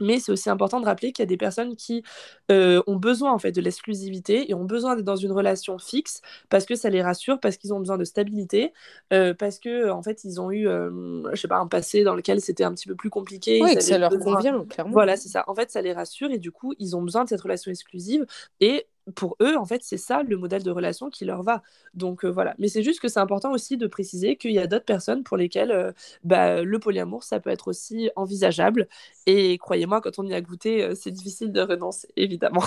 [0.00, 2.02] Mais c'est aussi important de rappeler qu'il y a des personnes qui
[2.50, 6.20] euh, ont besoin en fait de l'exclusivité et ont besoin d'être dans une relation fixe
[6.48, 8.72] parce que ça les rassure, parce qu'ils ont besoin de stabilité,
[9.12, 12.14] euh, parce que en fait ils ont eu, euh, je sais pas, un passé dans
[12.14, 13.60] lequel c'était un petit peu plus compliqué.
[13.62, 14.92] Oui, que ça leur besoin- convient, clairement.
[14.92, 15.44] Voilà, c'est ça.
[15.46, 18.26] En fait, ça les rassure et du coup, ils ont besoin de cette relation exclusive.
[18.60, 21.62] Et pour eux, en fait, c'est ça le modèle de relation qui leur va.
[21.94, 22.54] Donc euh, voilà.
[22.58, 25.36] Mais c'est juste que c'est important aussi de préciser qu'il y a d'autres personnes pour
[25.36, 25.92] lesquelles euh,
[26.24, 28.88] bah, le polyamour, ça peut être aussi envisageable.
[29.26, 32.64] Et croyez-moi, quand on y a goûté, euh, c'est difficile de renoncer, évidemment.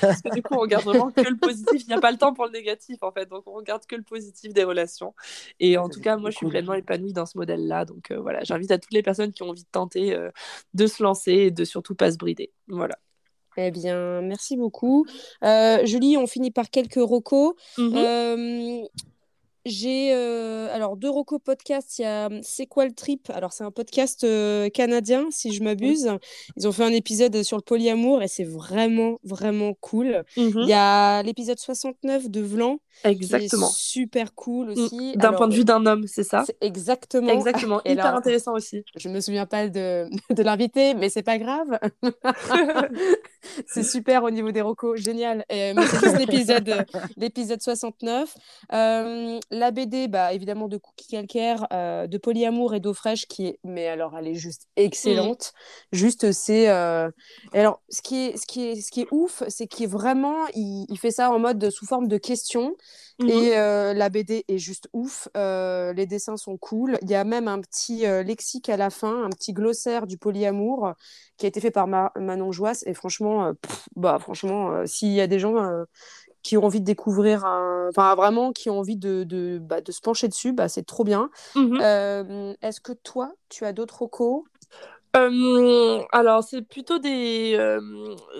[0.00, 1.82] Parce que du coup, on regarde vraiment que le positif.
[1.82, 3.26] Il n'y a pas le temps pour le négatif, en fait.
[3.26, 5.14] Donc on regarde que le positif des relations.
[5.60, 7.84] Et en tout cas, moi, je suis pleinement épanouie dans ce modèle-là.
[7.84, 10.16] Donc voilà, j'invite à toutes les personnes qui ont envie de tenter
[10.74, 12.52] de se lancer et de surtout pas se brider.
[12.68, 12.96] Voilà.
[13.56, 15.06] Eh bien, merci beaucoup.
[15.42, 17.54] Euh, Julie, on finit par quelques recos.
[17.78, 17.94] Mhm.
[17.96, 18.82] Euh,
[19.66, 21.98] j'ai euh, alors deux recos podcasts.
[21.98, 23.30] Il y a C'est quoi le trip?
[23.34, 26.08] Alors, c'est un podcast euh, canadien, si je m'abuse.
[26.56, 30.24] Ils ont fait un épisode sur le polyamour et c'est vraiment, vraiment cool.
[30.36, 30.52] Mhm.
[30.62, 33.68] Il y a l'épisode 69 de Vlan, qui Exactement.
[33.68, 34.70] est super cool Mm.
[34.78, 35.12] aussi.
[35.16, 36.44] D'un point de vue d'un homme, c'est ça?
[36.60, 37.28] exactement.
[37.32, 37.80] Exactement.
[37.84, 38.84] Et Hyper intéressant aussi.
[38.96, 41.78] Je me souviens pas de, de l'invité, mais c'est pas grave.
[43.66, 45.44] c'est super au niveau des recos, génial.
[45.52, 46.84] Euh, c'est juste l'épisode, euh,
[47.16, 48.34] l'épisode 69.
[49.58, 53.58] La BD, bah, évidemment, de Cookie Calcaire, euh, de Polyamour et d'eau fraîche, qui est,
[53.64, 55.52] mais alors, elle est juste excellente.
[55.92, 56.68] Juste, c'est.
[56.68, 57.10] euh,
[57.52, 60.86] alors, ce qui est, ce qui est, ce qui est ouf, c'est qu'il vraiment, il,
[60.88, 62.74] il fait ça en mode sous forme de questions.
[63.18, 63.30] Mhm.
[63.30, 65.28] Et euh, la BD est juste ouf.
[65.36, 66.98] Euh, les dessins sont cool.
[67.02, 70.92] Il y a même un petit lexique à la fin, un petit glossaire du polyamour
[71.38, 72.82] qui a été fait par Ma- Manon Joisse.
[72.86, 75.56] Et franchement, pff, bah, franchement s'il y a des gens
[76.46, 77.88] qui ont envie de découvrir, un...
[77.88, 81.02] enfin vraiment qui ont envie de, de, bah, de se pencher dessus, bah, c'est trop
[81.02, 81.28] bien.
[81.56, 81.78] Mhm.
[81.82, 84.44] Euh, Est-ce que toi, tu as d'autres recos?
[85.16, 87.80] Euh, alors, c'est plutôt des, euh,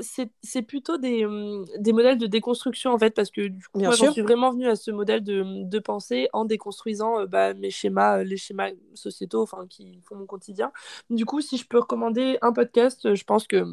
[0.02, 3.88] c'est, plutôt des, euh, des modèles de déconstruction en fait, parce que du coup, Bien
[3.88, 4.12] moi, j'en sûr.
[4.12, 8.24] suis vraiment venue à ce modèle de, de pensée en déconstruisant bah, mes schémas, euh,
[8.24, 10.70] les schémas sociétaux, enfin, qui font mon quotidien.
[11.10, 13.64] Du coup, si je peux recommander un podcast, je pense que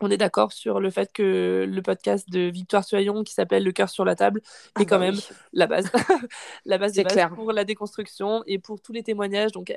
[0.00, 3.72] on est d'accord sur le fait que le podcast de Victoire Soyon qui s'appelle Le
[3.72, 4.40] cœur sur la table
[4.78, 5.16] est quand même
[5.52, 5.90] la base,
[6.64, 7.30] la base des C'est bases clair.
[7.34, 9.52] pour la déconstruction et pour tous les témoignages.
[9.52, 9.72] Donc,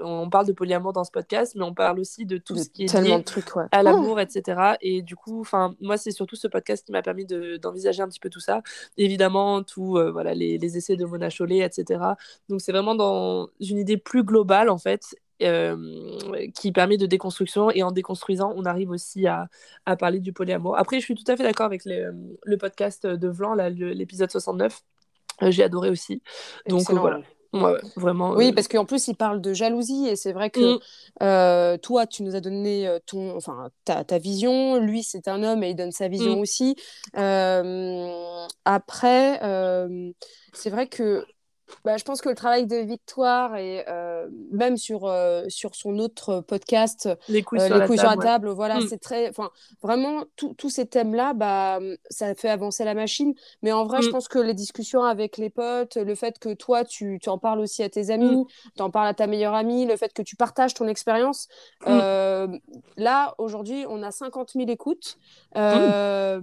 [0.00, 2.84] on parle de polyamour dans ce podcast, mais on parle aussi de tout ce qui
[2.84, 3.64] est lié de trucs, ouais.
[3.72, 4.76] à Oh l'amour, etc.
[4.80, 8.08] Et du coup, enfin, moi, c'est surtout ce podcast qui m'a permis de- d'envisager un
[8.08, 8.62] petit peu tout ça.
[8.96, 12.00] Évidemment, tout, euh, voilà, les, les essais de Mona Chollet, etc.
[12.48, 15.76] Donc, c'est vraiment dans une idée plus globale, en fait, euh,
[16.54, 17.70] qui permet de déconstruction.
[17.70, 19.48] Et en déconstruisant, on arrive aussi à,
[19.86, 20.78] à parler du polyamour.
[20.78, 22.12] Après, je suis tout à fait d'accord avec les, euh,
[22.44, 24.82] le podcast de Vlan, l'épisode 69.
[25.42, 26.22] Euh, J'ai adoré aussi.
[26.68, 27.16] Donc, Excellent, voilà.
[27.18, 27.24] ouais.
[27.52, 28.32] Ouais, ouais, vraiment.
[28.32, 30.78] Oui, euh, parce qu'en plus, il parle de jalousie et c'est vrai que Mm.
[31.22, 34.78] euh, toi, tu nous as donné ton, enfin, ta, ta vision.
[34.78, 36.40] Lui, c'est un homme et il donne sa vision Mm.
[36.40, 36.76] aussi.
[37.16, 39.38] Euh, après,
[40.52, 41.24] c'est vrai que
[41.84, 45.98] bah, je pense que le travail de Victoire et euh, même sur, euh, sur son
[45.98, 48.48] autre podcast, les couilles euh, sur les la couilles sur la table.
[48.48, 48.54] ouais.
[48.54, 48.86] voilà, Mm.
[48.88, 49.50] c'est très, enfin,
[49.82, 51.78] vraiment, tous ces thèmes-là, bah,
[52.10, 53.34] ça fait avancer la machine.
[53.62, 54.12] Mais en vrai, je Mm.
[54.12, 57.60] pense que les discussions avec les potes, le fait que toi, tu, tu en parles
[57.60, 58.44] aussi à tes amis,
[58.76, 61.48] tu en parles à ta meilleure amie, le fait que tu partages ton expérience,
[61.86, 62.48] euh,
[62.96, 65.16] là, aujourd'hui, on a 50 000 écoutes,
[65.56, 66.40] euh,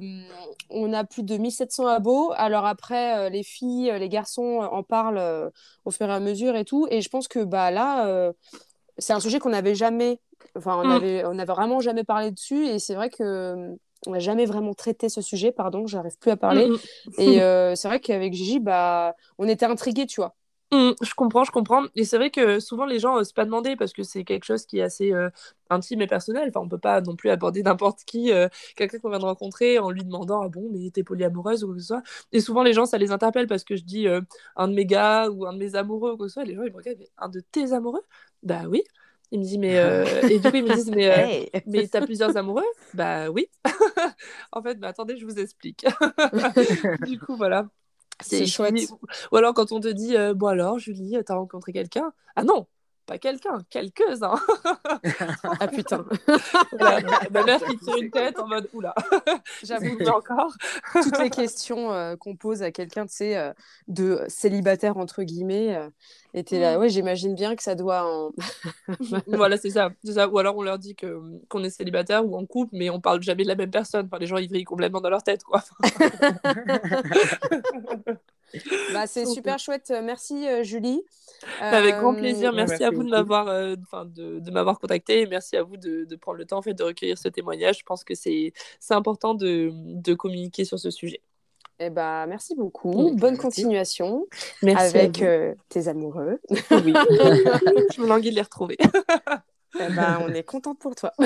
[0.69, 2.31] on a plus de 1700 abos.
[2.35, 5.49] Alors après, euh, les filles, euh, les garçons euh, en parlent euh,
[5.85, 6.87] au fur et à mesure et tout.
[6.89, 8.33] Et je pense que bah, là, euh,
[8.97, 10.19] c'est un sujet qu'on n'avait jamais,
[10.55, 10.91] enfin, on Mm.
[10.91, 12.65] avait, on n'avait vraiment jamais parlé dessus.
[12.67, 16.31] Et c'est vrai que euh, on n'a jamais vraiment traité ce sujet, pardon, j'arrive plus
[16.31, 16.67] à parler.
[16.67, 17.11] Mm, mm.
[17.17, 20.35] Et euh, c'est vrai qu'avec Gigi, bah, on était intrigués, tu vois.
[20.73, 21.83] Mmh, je comprends, je comprends.
[21.95, 24.65] Et c'est vrai que souvent les gens n'osent pas demander parce que c'est quelque chose
[24.65, 25.29] qui est assez euh,
[25.69, 26.49] intime et personnel.
[26.49, 29.77] Enfin, on peut pas non plus aborder n'importe qui, euh, quelqu'un qu'on vient de rencontrer,
[29.77, 32.01] en lui demandant Ah bon, mais t'es polyamoureuse ou quoi que ce soit.
[32.31, 34.21] Et souvent les gens, ça les interpelle parce que je dis euh,
[34.55, 36.43] un de mes gars ou un de mes amoureux ou quoi que ce soit.
[36.43, 38.01] Et les gens, ils me regardent Un de tes amoureux?
[38.41, 38.83] Bah oui.
[39.31, 39.75] Il me dit mais
[40.29, 42.65] et du coup ils me disent mais mais t'as plusieurs amoureux?
[42.93, 43.47] Bah oui
[44.51, 45.85] en fait mais attendez je vous explique
[46.99, 47.67] du coup voilà
[48.23, 48.75] c'est chouette.
[49.31, 52.13] Ou alors quand on te dit, euh, bon alors Julie, t'as rencontré quelqu'un?
[52.35, 52.67] Ah non,
[53.05, 54.39] pas quelqu'un, quelques-uns.
[55.59, 56.05] ah putain.
[57.31, 58.95] ma mère qui tire une tête en mode oula.
[59.63, 60.53] J'avoue encore.
[60.93, 63.51] Toutes les questions euh, qu'on pose à quelqu'un, tu sais, euh,
[63.87, 65.77] de célibataire entre guillemets,
[66.35, 66.79] euh, étaient là.
[66.79, 68.05] Ouais, j'imagine bien que ça doit.
[68.05, 68.31] En...
[69.27, 70.27] voilà, c'est ça, ça.
[70.27, 73.21] Ou alors on leur dit que qu'on est célibataire ou en couple, mais on parle
[73.21, 74.07] jamais de la même personne.
[74.07, 75.63] Enfin, les gens ils vrillent complètement dans leur tête, quoi.
[78.93, 79.93] bah, c'est super chouette.
[80.03, 81.03] Merci Julie.
[81.59, 82.53] Avec grand plaisir.
[82.53, 83.75] Merci, à vous de m'avoir, euh,
[84.05, 86.73] de, de m'avoir contacté et merci à vous de, de, prendre le temps en fait,
[86.73, 87.79] de recueillir ce témoignage.
[87.79, 91.21] Je pense que c'est, c'est important de, de communiquer sur ce sujet.
[91.79, 93.11] Eh bah, merci beaucoup.
[93.15, 94.27] Bonne continuation
[94.61, 96.39] merci avec euh, tes amoureux.
[96.49, 96.93] Oui.
[97.95, 98.77] Je me languis de les retrouver.
[99.79, 101.11] Eh ben, on est contente pour toi.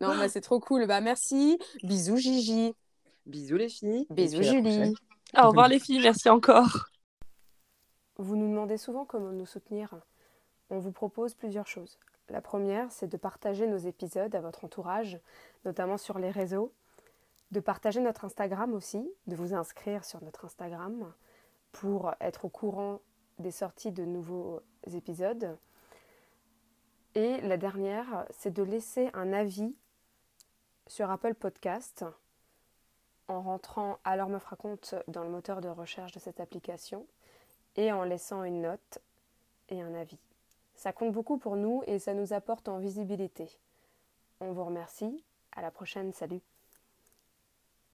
[0.00, 0.86] non, bah, c'est trop cool.
[0.86, 1.58] Bah, merci.
[1.82, 2.74] Bisous, Gigi.
[3.26, 4.06] Bisous, les filles.
[4.10, 4.94] Bisous, Julie.
[5.36, 6.00] Au revoir, les filles.
[6.00, 6.86] Merci encore.
[8.18, 9.94] Vous nous demandez souvent comment nous soutenir.
[10.70, 11.98] On vous propose plusieurs choses.
[12.28, 15.18] La première, c'est de partager nos épisodes à votre entourage,
[15.64, 16.72] notamment sur les réseaux,
[17.52, 21.12] de partager notre Instagram aussi, de vous inscrire sur notre Instagram
[21.70, 23.00] pour être au courant
[23.38, 24.60] des sorties de nouveaux
[24.92, 25.56] épisodes.
[27.14, 29.76] Et la dernière, c'est de laisser un avis
[30.86, 32.04] sur Apple Podcast
[33.28, 37.06] en rentrant Alors Meuf Raconte dans le moteur de recherche de cette application
[37.76, 38.98] et en laissant une note
[39.68, 40.18] et un avis.
[40.74, 43.46] Ça compte beaucoup pour nous et ça nous apporte en visibilité.
[44.40, 45.22] On vous remercie.
[45.54, 46.12] À la prochaine.
[46.14, 46.40] Salut.